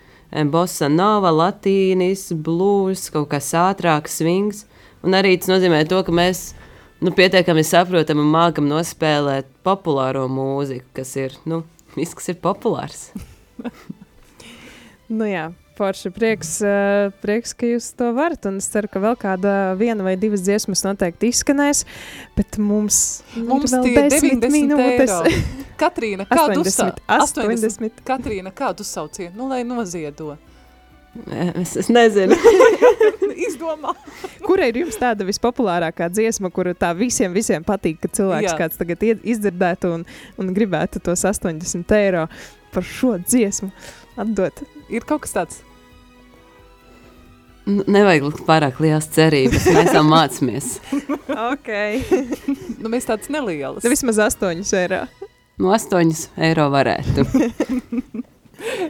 bossa 0.49 0.89
nova, 0.89 1.29
latīnis, 1.35 2.31
blues, 2.33 3.11
kaut 3.12 3.29
kas 3.35 3.51
ātrāks, 3.53 4.16
swings. 4.23 4.64
Un 5.05 5.18
arī 5.18 5.35
tas 5.37 5.53
nozīmē 5.53 5.83
to, 5.91 6.01
ka 6.07 6.14
mēs 6.14 6.55
nu, 7.05 7.12
pietiekami 7.12 7.66
saprotam 7.68 8.25
un 8.25 8.33
mākam 8.33 8.64
nospēlēt 8.71 9.53
populāro 9.66 10.25
mūziku, 10.33 10.89
kas 10.97 11.12
ir, 11.21 11.37
nu, 11.45 11.66
viss, 11.97 12.16
kas 12.18 12.30
ir 12.32 12.38
populārs. 12.43 13.09
nu 15.18 15.28
jā, 15.28 15.51
forši 15.80 16.12
prieks, 16.12 16.53
eh, 16.66 17.09
prieks, 17.22 17.55
ka 17.57 17.68
jūs 17.70 17.91
to 17.97 18.11
varat, 18.16 18.45
un 18.51 18.59
es 18.61 18.68
ceru, 18.72 18.91
ka 18.93 19.03
vēl 19.03 19.16
kāda 19.20 19.55
viena 19.80 20.05
vai 20.07 20.16
divas 20.20 20.45
dziesmas 20.45 20.84
noteikti 20.86 21.30
izskanēs, 21.32 21.86
bet 22.36 22.61
mums, 22.61 23.22
mums 23.36 23.72
ir 23.72 23.86
vēl 23.97 24.12
10 24.12 24.47
minūtes. 24.53 25.16
Katrīna, 25.80 26.26
kādu 26.28 26.61
80, 26.61 27.01
80. 27.09 27.57
80. 27.57 28.05
Katrīna, 28.05 28.53
kādu 28.53 28.84
sauciet, 28.84 29.32
nu, 29.36 29.49
lai 29.49 29.62
noziedo? 29.64 30.36
Es, 31.59 31.75
es 31.77 31.89
nezinu. 31.91 32.37
Izdomā. 33.49 33.95
Kura 34.45 34.69
ir 34.71 34.79
jums 34.83 34.99
tāda 35.01 35.25
vispopulārākā 35.27 36.11
dziesma, 36.13 36.51
kuru 36.55 36.75
tā 36.79 36.93
visiem, 36.97 37.33
visiem 37.35 37.65
patīk, 37.67 37.99
ka 38.03 38.11
cilvēks 38.21 38.51
Jā. 38.53 38.59
kāds 38.59 38.79
tagad 38.79 39.03
izdzirdētu 39.03 39.91
un, 39.97 40.05
un 40.39 40.53
gribētu 40.55 41.03
tos 41.03 41.25
80 41.27 41.97
eiro 41.99 42.29
par 42.71 42.87
šo 42.87 43.17
dziesmu 43.25 43.73
atdot? 44.21 44.63
Ir 44.93 45.07
kaut 45.09 45.25
kas 45.27 45.35
tāds. 45.35 45.61
Nu, 47.67 47.85
nevajag 47.87 48.25
likt 48.31 48.47
pārāk 48.47 48.81
liels 48.83 49.11
cerības. 49.15 49.67
Mēs 49.75 49.93
tam 49.95 50.11
mācāmies. 50.15 50.73
ok. 51.35 51.71
nu, 52.81 52.91
mēs 52.93 53.11
tādas 53.11 53.31
nelielas. 53.33 53.83
Nu, 53.85 53.93
vismaz 53.93 54.23
8 54.31 54.63
eiro. 54.81 55.05
No 55.61 55.75
8 55.77 56.29
eiro 56.47 56.71
varētu. 56.73 57.27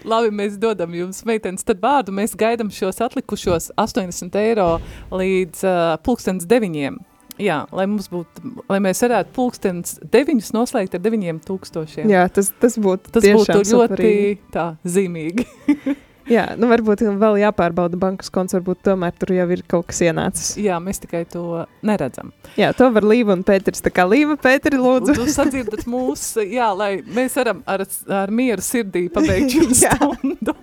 Labi, 0.09 0.33
mēs 0.35 0.57
dodam 0.61 0.95
jums, 0.97 1.23
meitenes, 1.29 1.65
tad 1.67 1.81
vārdu. 1.83 2.15
Mēs 2.17 2.35
gaidām 2.39 2.73
šos 2.75 3.01
atlikušos 3.07 3.71
80 3.81 4.37
eiro 4.41 4.69
līdz 5.15 5.65
uh, 5.67 5.95
pulkstens 6.07 6.49
deviņiem. 6.51 6.99
Jā, 7.41 7.63
lai 7.73 7.87
mums 7.89 8.11
būtu, 8.13 8.53
lai 8.69 8.79
mēs 8.85 9.01
varētu 9.01 9.33
pulkstens 9.33 9.95
deviņus 10.13 10.51
noslēgt 10.53 10.99
ar 10.99 11.01
deviņiem 11.07 11.39
tūkstošiem. 11.47 12.11
Jā, 12.13 12.27
tas, 12.29 12.51
tas 12.61 12.77
būtu 12.77 13.15
Tas 13.17 13.25
būtu 13.25 13.57
ļoti 13.57 13.71
superīgi. 13.71 14.39
tā 14.53 14.67
zīmīgi. 14.85 15.47
Jā, 16.31 16.45
nu 16.55 16.69
varbūt 16.71 17.03
vēl 17.19 17.41
jāpārbauda 17.41 17.99
bankas 17.99 18.31
konts, 18.31 18.55
varbūt 18.55 18.85
tomēr 18.87 19.15
tur 19.19 19.33
jau 19.35 19.49
ir 19.51 19.65
kaut 19.67 19.89
kas 19.91 19.99
ienācis. 20.07 20.53
Jā, 20.63 20.77
mēs 20.83 21.03
tikai 21.03 21.25
to 21.31 21.65
neredzam. 21.87 22.31
Jā, 22.61 22.71
to 22.77 22.87
var 22.95 23.07
Līva 23.11 23.35
un 23.35 23.43
Pēteris. 23.47 23.83
Tā 23.83 23.91
kā 23.95 24.07
Līva, 24.07 24.37
Pēteri, 24.39 24.79
lūdzu. 24.79 25.17
Jūs 25.19 25.35
sadzirdat 25.41 25.83
mūs, 25.91 26.29
jā, 26.47 26.71
lai 26.77 26.93
mēs 27.03 27.35
varam 27.41 27.65
ar, 27.67 27.83
ar 28.23 28.31
mieru 28.31 28.63
sirdī 28.63 29.09
pabeigt 29.11 29.57
šo 29.59 29.67
stundu. 29.75 30.55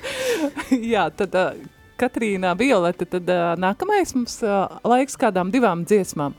jā, 0.94 1.06
tad 1.20 1.36
uh, 1.36 1.62
Katrīna 2.00 2.56
Violeta, 2.58 3.04
tad 3.04 3.28
uh, 3.28 3.52
nākamais 3.60 4.16
mums 4.16 4.40
uh, 4.46 4.80
laiks 4.88 5.20
kādām 5.20 5.52
divām 5.52 5.84
dziesmām. 5.84 6.34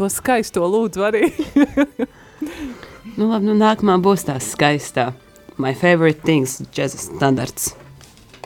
To 0.00 0.08
skaisto 0.12 0.64
lūdzu 0.64 1.04
arī. 1.04 1.26
nu 3.18 3.28
labi, 3.28 3.44
nu 3.44 3.60
nākamā 3.60 4.00
būs 4.00 4.24
tā 4.28 4.40
skaistā. 4.40 5.12
My 5.60 5.76
favorite 5.76 6.24
things, 6.24 6.62
džeza 6.72 7.00
standarts. 7.00 7.74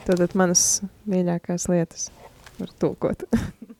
Tātad 0.01 0.33
manas 0.39 0.65
mīļākās 1.09 1.67
lietas 1.69 2.09
var 2.57 2.73
tulkot. 2.81 3.27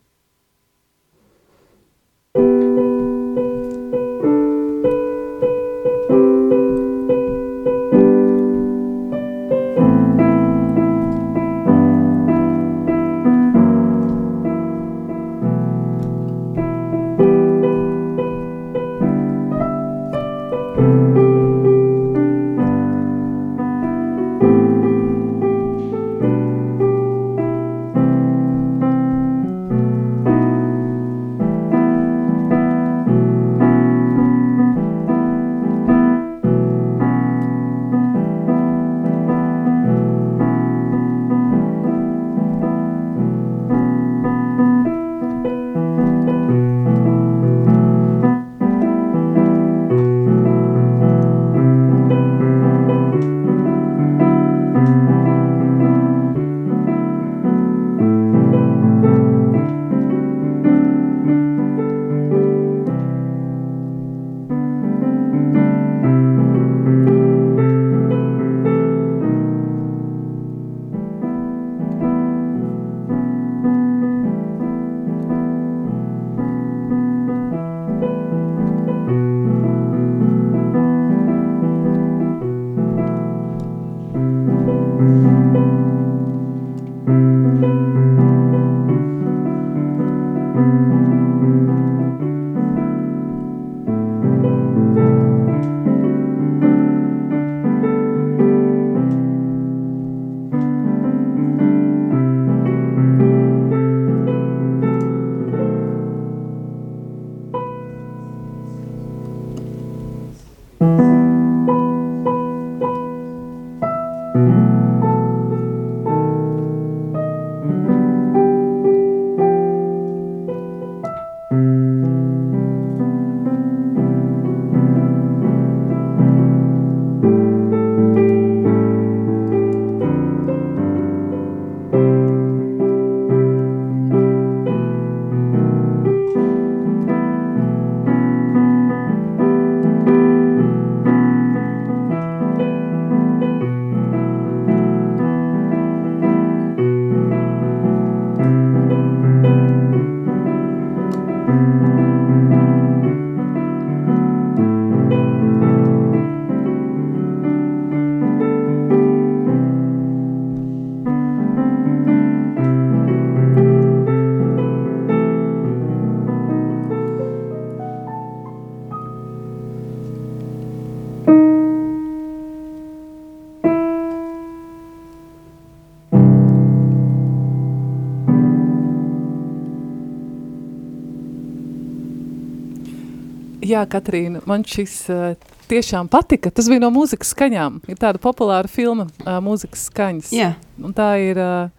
Jā, 183.72 183.86
Katrīna, 183.88 184.41
man 184.49 184.65
šis 184.67 184.95
uh, 185.13 185.51
tiešām 185.72 186.09
patika. 186.11 186.51
Tas 186.51 186.67
bija 186.67 186.82
no 186.84 186.89
mūzikas 186.91 187.30
skaņām. 187.32 187.78
Ir 187.91 187.99
tāda 188.01 188.19
populāra 188.19 188.67
filma, 188.72 189.05
uh, 189.24 189.38
mūzikas 189.43 189.86
skaņas. 189.88 190.32
Jā. 190.36 190.49
Un 190.82 190.95
tā 190.97 191.13
ir 191.24 191.39
uh, 191.39 191.69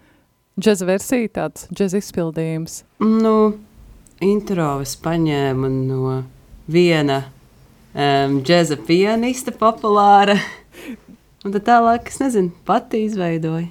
džeza 0.56 0.88
versija, 0.88 1.28
tāds 1.40 1.66
džeza 1.68 2.00
izpildījums. 2.00 2.78
Nu, 3.04 3.34
intro 4.24 4.70
es 4.84 4.94
paņēmu 5.04 5.72
no 5.74 6.16
viena 6.72 7.18
um, 7.92 8.40
džeza 8.40 8.78
pianista 8.86 9.52
populāra. 9.52 10.38
Un 11.42 11.52
tad 11.52 11.66
tālāk, 11.66 12.08
es 12.08 12.22
nezinu, 12.22 12.54
pati 12.64 13.02
izveidoju. 13.08 13.68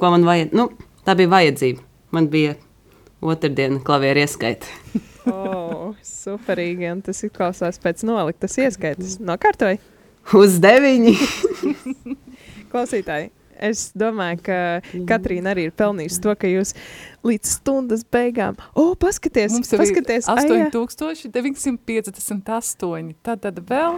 Ko 0.00 0.10
man 0.14 0.26
vajag? 0.26 0.56
Nu, 0.56 0.70
tā 1.06 1.14
bija 1.18 1.30
vajadzība. 1.36 1.84
Man 2.16 2.30
bija 2.32 2.56
otrdiena 3.20 3.78
klavieru 3.84 4.24
ieskaita. 4.24 4.66
oh, 5.28 5.67
superīgi, 6.04 6.90
un 6.92 7.00
tas 7.06 7.18
ir 7.24 7.30
klausās 7.34 7.76
pēc 7.82 7.98
noliktas 8.08 8.58
ieskaitas. 8.60 9.18
Nokārtoji? 9.22 9.78
Uz 10.36 10.58
deviņi. 10.60 11.14
Klausītāji, 12.72 13.30
es 13.64 13.92
domāju, 13.96 14.38
ka 14.44 14.56
Katrīna 15.08 15.50
arī 15.54 15.62
ir 15.68 15.72
pelnījusi 15.78 16.20
to, 16.24 16.32
ka 16.38 16.46
jūs 16.50 16.70
līdz 17.26 17.46
stundas 17.58 18.02
beigām, 18.04 18.54
o, 18.74 18.76
oh, 18.82 18.92
paskaties, 19.00 19.52
Mums 19.56 19.70
paskaties, 19.72 20.24
8958, 20.28 23.14
tad, 23.24 23.38
tad 23.46 23.56
vēl. 23.70 23.92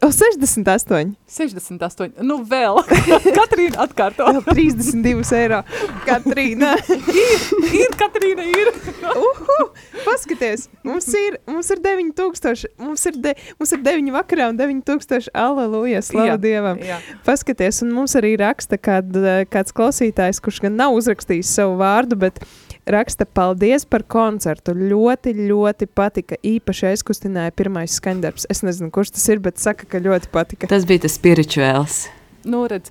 O, 0.00 0.08
68. 0.08 1.14
68. 1.28 2.12
Nu, 2.24 2.38
vēl. 2.48 2.78
Katrīna 3.38 3.82
atkārto. 3.84 4.24
Vēl 4.32 4.40
32 4.48 5.34
eiro. 5.36 5.58
Katrīna. 6.06 6.70
ir, 6.88 7.42
ir, 7.82 7.92
Katrīna, 8.00 8.46
ir. 8.48 8.70
Uhu, 9.28 9.58
paskaties, 10.06 10.70
mums 10.88 11.08
ir, 11.20 11.36
mums 11.50 11.68
ir 11.74 11.82
9000, 11.84 12.72
mums 12.80 13.04
ir, 13.10 13.20
de, 13.26 13.34
mums 13.60 13.76
ir 13.76 13.84
9 13.84 14.14
vakarā 14.16 14.48
un 14.54 14.56
9000, 14.60 15.28
aleluja, 15.36 16.00
slavu 16.06 16.32
jā, 16.32 16.38
Dievam. 16.46 16.80
Jā. 16.80 16.96
Paskaties, 17.28 17.82
un 17.84 17.92
mums 17.98 18.16
arī 18.16 18.32
raksta 18.40 18.80
kād, 18.80 19.12
kāds 19.52 19.76
klausītājs, 19.76 20.40
kurš 20.40 20.64
gan 20.64 20.80
nav 20.80 20.96
uzrakstījis 20.96 21.52
savu 21.60 21.76
vārdu, 21.82 22.16
bet 22.24 22.40
raksta 22.86 23.26
paldies 23.26 23.86
par 23.88 24.04
koncertu. 24.08 24.74
Ļoti, 24.76 25.34
ļoti 25.50 25.88
patika. 25.94 26.38
Īpaši 26.46 26.90
aizkustināja 26.92 27.54
pirmais 27.56 27.98
skaņdarbs. 28.00 28.48
Es 28.52 28.64
nezinu, 28.66 28.92
kurš 28.94 29.14
tas 29.16 29.28
ir, 29.32 29.42
bet 29.44 29.60
saka, 29.62 29.88
ka 29.88 30.02
ļoti 30.02 30.32
patika. 30.32 30.70
Tas 30.70 30.88
bija 30.88 31.06
tas 31.06 31.18
spirituāls. 31.18 32.06
Nu, 32.44 32.62
redz. 32.70 32.88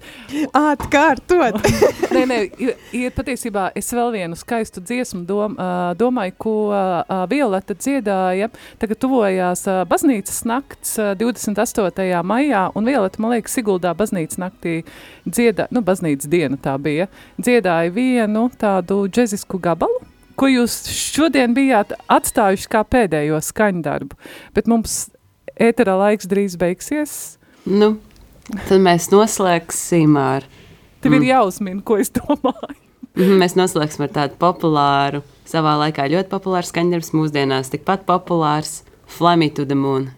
Atkārtot. 0.53 1.57
nē, 2.15 2.21
nē, 2.29 2.37
ir, 2.93 3.13
patiesībā 3.15 3.69
es 3.77 3.89
vēl 3.95 4.11
vienu 4.13 4.37
skaistu 4.37 4.83
dziesmu 4.85 5.23
dom, 5.29 5.55
domāju, 5.97 6.35
ko 6.37 6.55
Violeta 7.31 7.73
dziedāja. 7.73 8.51
Tagad 8.81 9.01
tuvojās 9.01 9.65
baznīcas 9.89 10.43
nakts 10.49 10.93
uh, 11.01 11.15
28. 11.17 12.21
maijā, 12.29 12.67
un 12.77 12.89
Violeta, 12.89 13.21
man 13.23 13.33
liekas, 13.33 13.55
Siguldā 13.57 13.95
baznīcas 13.97 14.37
naktī 14.41 14.75
dziedā, 15.25 15.65
nu, 15.73 15.81
baznīcas 15.85 16.29
diena 16.29 16.59
tā 16.61 16.75
bija, 16.81 17.09
dziedāja 17.41 17.93
vienu 17.95 18.45
tādu 18.61 19.01
džezisku 19.09 19.57
gabalu, 19.63 20.03
ko 20.39 20.47
jūs 20.47 20.83
šodien 20.93 21.55
bijāt 21.57 21.95
atstājuši 22.07 22.69
kā 22.71 22.85
pēdējo 22.85 23.41
skaņdarbu, 23.43 24.19
bet 24.55 24.69
mums 24.71 25.07
ētera 25.59 25.97
laiks 25.99 26.29
drīz 26.29 26.55
beigsies. 26.59 27.17
Nu, 27.67 27.97
Tad 28.49 28.81
mēs 28.81 29.09
noslēgsim 29.13 30.15
ar. 30.19 30.45
Tev 31.03 31.13
mm. 31.13 31.19
ir 31.19 31.33
jāuzmina, 31.33 31.81
ko 31.85 31.99
es 32.01 32.11
domāju. 32.15 32.77
Mhm, 33.19 33.39
mēs 33.41 33.55
noslēgsim 33.57 34.05
ar 34.05 34.13
tādu 34.15 34.37
populāru, 34.39 35.23
savā 35.49 35.75
laikā 35.81 36.05
ļoti 36.11 36.29
populāru 36.31 36.69
skaņdarbs, 36.69 37.11
mūsdienās 37.17 37.71
tikpat 37.73 38.05
populārs 38.07 38.83
Fly 39.09 39.35
Me 39.39 39.49
to 39.51 39.65
the 39.67 39.75
Moon. 39.75 40.11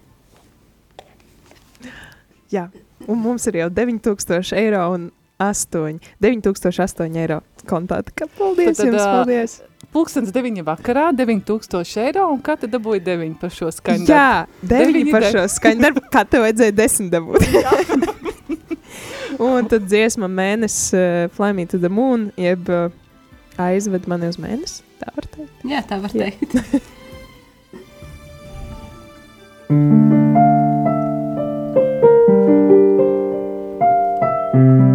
Jā, 2.52 2.68
un 3.08 3.22
mums 3.24 3.48
ir 3.48 3.62
jau 3.62 3.70
9000 3.72 4.54
eiro 4.60 4.84
un 4.94 5.10
8, 5.42 5.98
9008 6.22 7.18
eiro 7.24 7.40
kontā. 7.66 8.02
Paldies 8.38 8.78
tad, 8.78 8.92
jums, 8.92 9.02
paldies! 9.02 9.58
Pūkstens 9.92 10.30
9 10.36 10.62
vakarā, 10.68 11.10
9000 11.16 12.06
eiro, 12.06 12.28
un 12.36 12.44
kā 12.44 12.60
tad 12.60 12.76
dabūja 12.76 13.02
9 13.08 13.40
par 13.42 13.56
šo 13.56 13.72
skaņu? 13.74 14.08
Jā, 14.12 14.46
9, 14.62 14.94
9 15.00 15.16
par 15.16 15.30
šo 15.32 15.48
skaņu 15.56 15.88
darbu, 15.88 16.06
kā 16.14 16.28
tev 16.28 16.46
vajadzēja 16.46 16.78
10 16.84 17.14
dabūt. 17.16 17.48
Un 19.42 19.66
tad 19.66 19.88
dziesma 19.90 20.30
mēnesis 20.30 20.94
uh, 20.94 21.26
Fly 21.34 21.56
Me 21.58 21.66
to 21.66 21.80
the 21.82 21.90
Moon, 21.90 22.30
jeb 22.38 22.70
uh, 22.70 22.94
aizved 23.58 24.06
mani 24.12 24.30
uz 24.30 24.38
mēnesi. 24.42 24.86
Tā 25.02 25.10
var 25.16 25.26
teikt. 25.34 25.66
Jā, 25.66 25.82
tā 25.90 25.98
var 26.04 26.14
teikt. 26.14 26.54
varbūt 26.54 26.90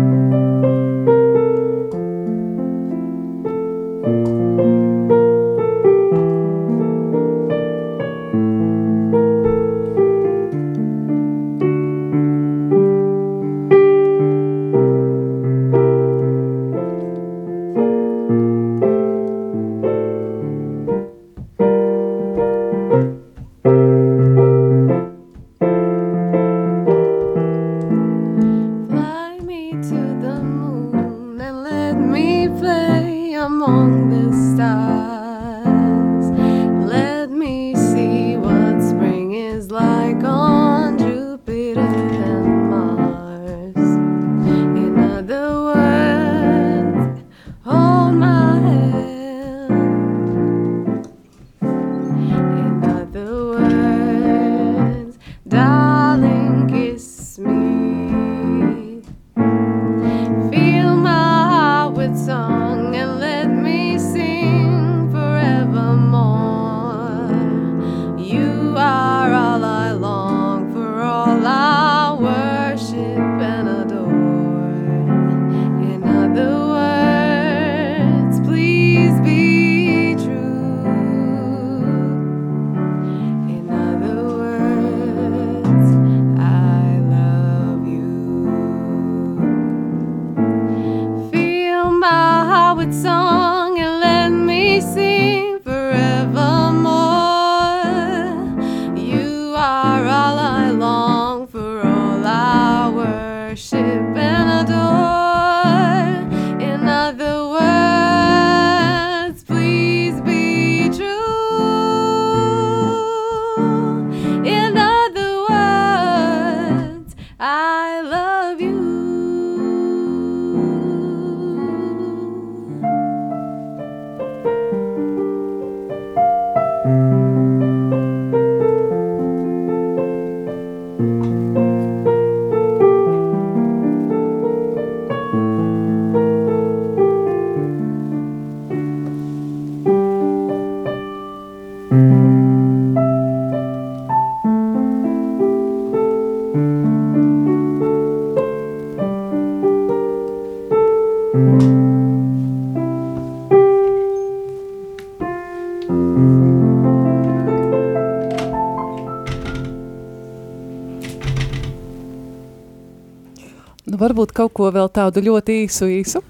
kaut 164.46 164.54
ko 164.54 164.70
vēl 164.74 164.90
tādu 164.92 165.22
ļoti 165.26 165.62
īsu, 165.64 165.88
īsu, 165.90 166.22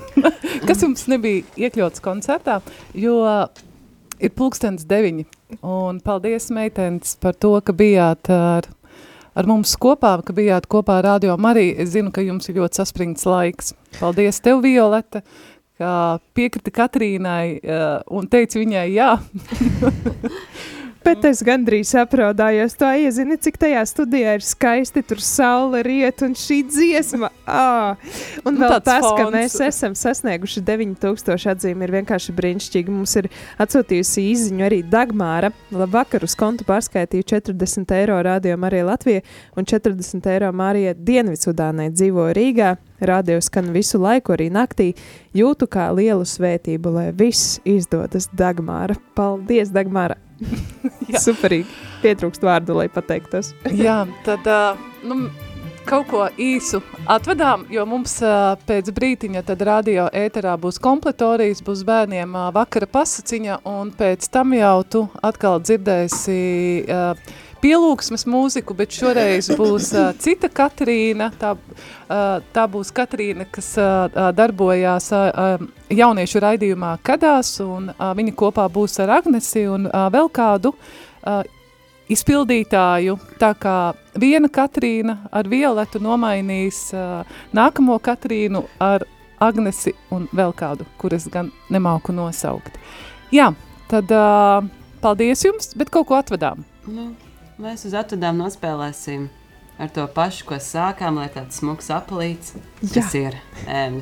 kas 0.68 0.80
jums 0.84 1.04
nebija 1.10 1.44
iekļauts 1.66 2.02
koncertā, 2.04 2.60
jo 2.96 3.20
ir 4.20 4.32
pulkstens 4.36 4.86
deviņi. 4.88 5.26
Un 5.66 6.00
paldies, 6.04 6.48
meitenes, 6.54 7.16
par 7.20 7.36
to, 7.36 7.52
ka 7.64 7.74
bijāt 7.76 8.30
ar, 8.32 8.68
ar 9.34 9.50
mums 9.50 9.74
kopā, 9.80 10.16
ka 10.24 10.36
bijāt 10.36 10.68
kopā 10.70 11.00
ar 11.00 11.08
Radio 11.10 11.36
Mariju. 11.40 11.76
Es 11.82 11.92
zinu, 11.96 12.12
ka 12.14 12.24
jums 12.24 12.48
ir 12.48 12.60
ļoti 12.60 12.80
saspringts 12.80 13.26
laiks. 13.28 13.74
Paldies 13.98 14.40
tev, 14.44 14.62
Violeta, 14.64 15.24
ka 15.80 15.92
piekrita 16.36 16.72
Katrīnai 16.76 17.44
uh, 17.60 17.88
un 18.14 18.28
teica 18.30 18.60
viņai 18.62 18.86
jā. 18.94 19.14
Bet 21.00 21.24
es 21.24 21.40
gandrīz 21.44 21.94
apraudājos. 21.96 22.74
Tā 22.76 22.90
iezini, 23.00 23.38
cik 23.40 23.56
tajā 23.62 23.80
studijā 23.88 24.34
ir 24.36 24.44
skaisti. 24.44 25.00
Tur 25.06 25.22
saule 25.24 25.80
riet 25.86 26.20
un 26.26 26.34
šī 26.36 26.60
dziesma. 26.68 27.30
Ah. 27.48 27.96
Un 28.44 28.58
nu, 28.58 28.66
vēl 28.66 28.76
tas, 28.84 29.06
fons. 29.06 29.16
ka 29.16 29.30
mēs 29.32 29.56
esam 29.64 29.96
sasnieguši 29.96 30.62
9000 30.66 31.48
atzīmi, 31.54 31.88
ir 31.88 31.94
vienkārši 31.96 32.36
brīnišķīgi. 32.36 32.92
Mums 32.92 33.16
ir 33.16 33.30
atsūtījusi 33.64 34.26
īziņu 34.34 34.68
arī 34.68 34.82
Dagmāra. 34.92 35.54
Labvakar 35.72 36.28
uz 36.28 36.36
kontu 36.38 36.68
pārskaitīju 36.68 37.30
40 37.32 37.96
eiro 37.96 38.20
rādījumu 38.28 38.68
arī 38.68 38.84
Latvijai 38.92 39.24
un 39.56 39.68
40 39.72 40.32
eiro 40.36 40.52
Mārija 40.52 40.94
Dienvidsudānai 40.94 41.90
dzīvo 41.96 42.28
Rīgā. 42.36 42.76
Radio 43.00 43.40
skan 43.40 43.72
visu 43.72 43.96
laiku, 44.02 44.36
arī 44.36 44.50
naktī. 44.52 44.92
Jūtu 45.32 45.64
kā 45.72 45.88
lielu 45.96 46.28
svētību, 46.28 46.98
lai 47.00 47.10
viss 47.16 47.56
izdodas 47.64 48.28
Dagmāra. 48.36 49.00
Paldies, 49.16 49.72
Dagmāra! 49.72 50.20
Superīgi. 51.26 51.68
Pietrūkst 52.00 52.44
vārdu, 52.44 52.78
lai 52.80 52.88
pateiktos. 52.92 53.52
Jā, 53.84 54.02
tad 54.26 54.46
uh, 54.48 54.78
nu, 55.06 55.28
kaut 55.88 56.06
ko 56.10 56.24
īsu 56.40 56.80
atvedām, 57.10 57.66
jo 57.72 57.84
mums 57.88 58.16
uh, 58.24 58.54
pēc 58.68 58.90
brītiņa 58.94 59.44
tad 59.48 59.64
radio 59.66 60.08
ēterā 60.14 60.56
būs 60.60 60.80
kompletorijas, 60.82 61.62
būs 61.66 61.84
bērniem 61.88 62.36
uh, 62.36 62.48
vakara 62.54 62.88
pasaciņa, 62.90 63.60
un 63.68 63.92
pēc 63.96 64.28
tam 64.32 64.54
jau 64.56 64.76
tu 64.88 65.04
atkal 65.26 65.60
dzirdēsi 65.64 66.40
uh, 66.86 67.38
pielūgsmes 67.62 68.26
mūziku, 68.30 68.74
bet 68.76 68.94
šoreiz 68.96 69.50
būs 69.58 69.90
uh, 69.94 70.10
cita 70.18 70.50
Katrīna, 70.52 71.30
tā, 71.40 71.54
uh, 71.56 72.40
tā 72.54 72.66
būs 72.70 72.92
Katrīna, 72.96 73.46
kas 73.52 73.72
uh, 73.80 74.08
darbojās 74.36 75.10
uh, 75.16 75.62
jauniešu 75.92 76.42
raidījumā 76.46 76.96
Kadās, 77.06 77.54
un 77.64 77.92
uh, 77.92 78.10
viņa 78.16 78.36
kopā 78.38 78.66
būs 78.72 78.98
ar 79.04 79.16
Agnesi 79.20 79.66
un 79.70 79.88
uh, 79.88 80.08
vēl 80.12 80.30
kādu 80.32 80.74
uh, 80.74 81.40
izpildītāju, 82.10 83.16
tā 83.38 83.52
kā 83.60 83.76
viena 84.18 84.50
Katrīna 84.50 85.20
ar 85.30 85.48
Violetu 85.50 86.02
nomainīs 86.02 86.88
uh, 86.96 87.22
nākamo 87.56 88.00
Katrīnu 88.02 88.64
ar 88.82 89.06
Agnesi 89.40 89.94
un 90.12 90.26
vēl 90.36 90.52
kādu, 90.56 90.84
kuras 91.00 91.28
gan 91.32 91.48
nemāku 91.72 92.12
nosaukt. 92.12 92.74
Jā, 93.32 93.52
tad 93.88 94.10
uh, 94.12 94.66
paldies 95.00 95.46
jums, 95.46 95.72
bet 95.78 95.92
kaut 95.94 96.10
ko 96.10 96.18
atvedām. 96.18 96.66
Nu, 96.90 97.12
mēs 97.60 97.86
uz 97.88 97.94
atvedām 97.96 98.40
nospēlēsim 98.40 99.28
ar 99.80 99.92
to 99.94 100.04
pašu, 100.14 100.46
ko 100.48 100.60
sākām, 100.60 101.20
lai 101.20 101.30
tāds 101.32 101.60
smuks 101.60 101.90
apelīts, 101.94 102.54
kas 102.92 103.14
ir 103.18 103.38
um, 103.64 104.00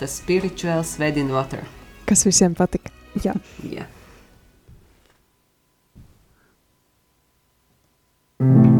tas 0.00 0.18
spiritual 0.22 0.84
svedin 0.86 1.30
water. 1.34 1.66
Kas 2.10 2.26
visiem 2.26 2.56
patika. 2.58 2.94
Jā. 3.22 3.36
Jā. 3.66 3.86
Wade 8.40 8.79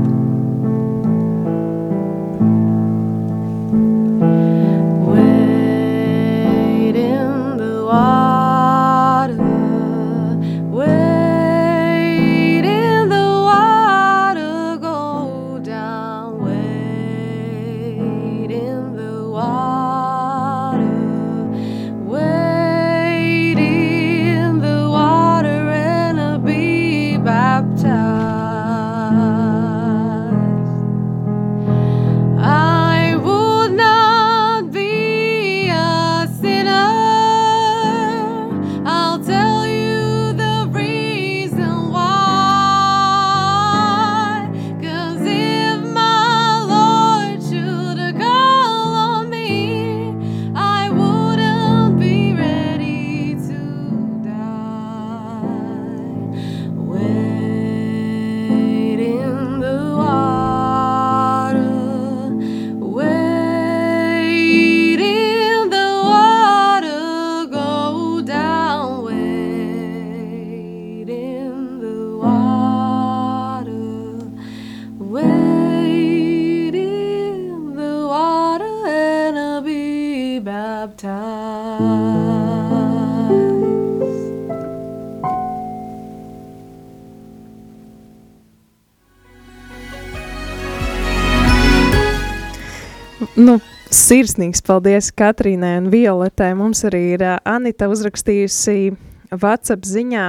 sirsnīgs 94.10 94.64
paldies 94.66 95.12
Katrīnai 95.14 95.76
un 95.78 95.86
Violetai. 95.92 96.50
Mums 96.58 96.82
arī 96.88 97.12
ir 97.14 97.22
Anita 97.46 97.86
uzrakstījusi 97.92 98.90
WhatsApp 99.30 99.86
ziņā. 99.86 100.24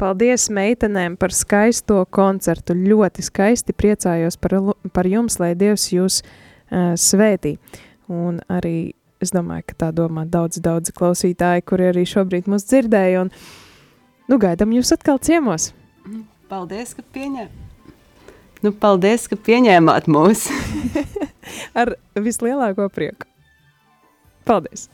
Paldies 0.00 0.48
meitenēm 0.52 1.16
par 1.20 1.32
skaisto 1.32 2.02
koncertu. 2.12 2.76
Ļoti 2.76 3.24
skaisti 3.24 3.76
priecājos 3.76 4.36
par, 4.40 4.58
par 4.92 5.08
jums, 5.08 5.38
lai 5.40 5.54
Dievs 5.56 5.88
jūs 5.94 6.20
uh, 6.20 6.92
svētī. 7.00 7.54
Un 8.12 8.42
arī 8.52 8.92
es 9.20 9.32
domāju, 9.32 9.70
ka 9.70 9.78
tā 9.86 9.90
domā 9.96 10.26
daudz, 10.28 10.60
daudz 10.60 10.92
klausītāji, 10.96 11.64
kuri 11.68 11.88
arī 11.94 12.04
šobrīd 12.08 12.52
mūs 12.52 12.68
dzirdēja. 12.68 13.24
Un, 13.24 13.32
nu, 14.28 14.40
gaidām 14.40 14.76
jūs 14.76 14.92
atkal 14.96 15.20
ciemos. 15.24 15.70
Paldies, 16.52 16.92
ka 16.96 17.04
pieņēmāt. 17.16 17.96
Nu, 18.60 18.76
paldies, 18.76 19.28
ka 19.30 19.40
pieņēmāt 19.40 20.08
mūs. 20.12 20.48
Ar 21.74 21.94
vislielāko 22.16 22.88
prieku. 22.94 23.28
Paldies! 24.48 24.88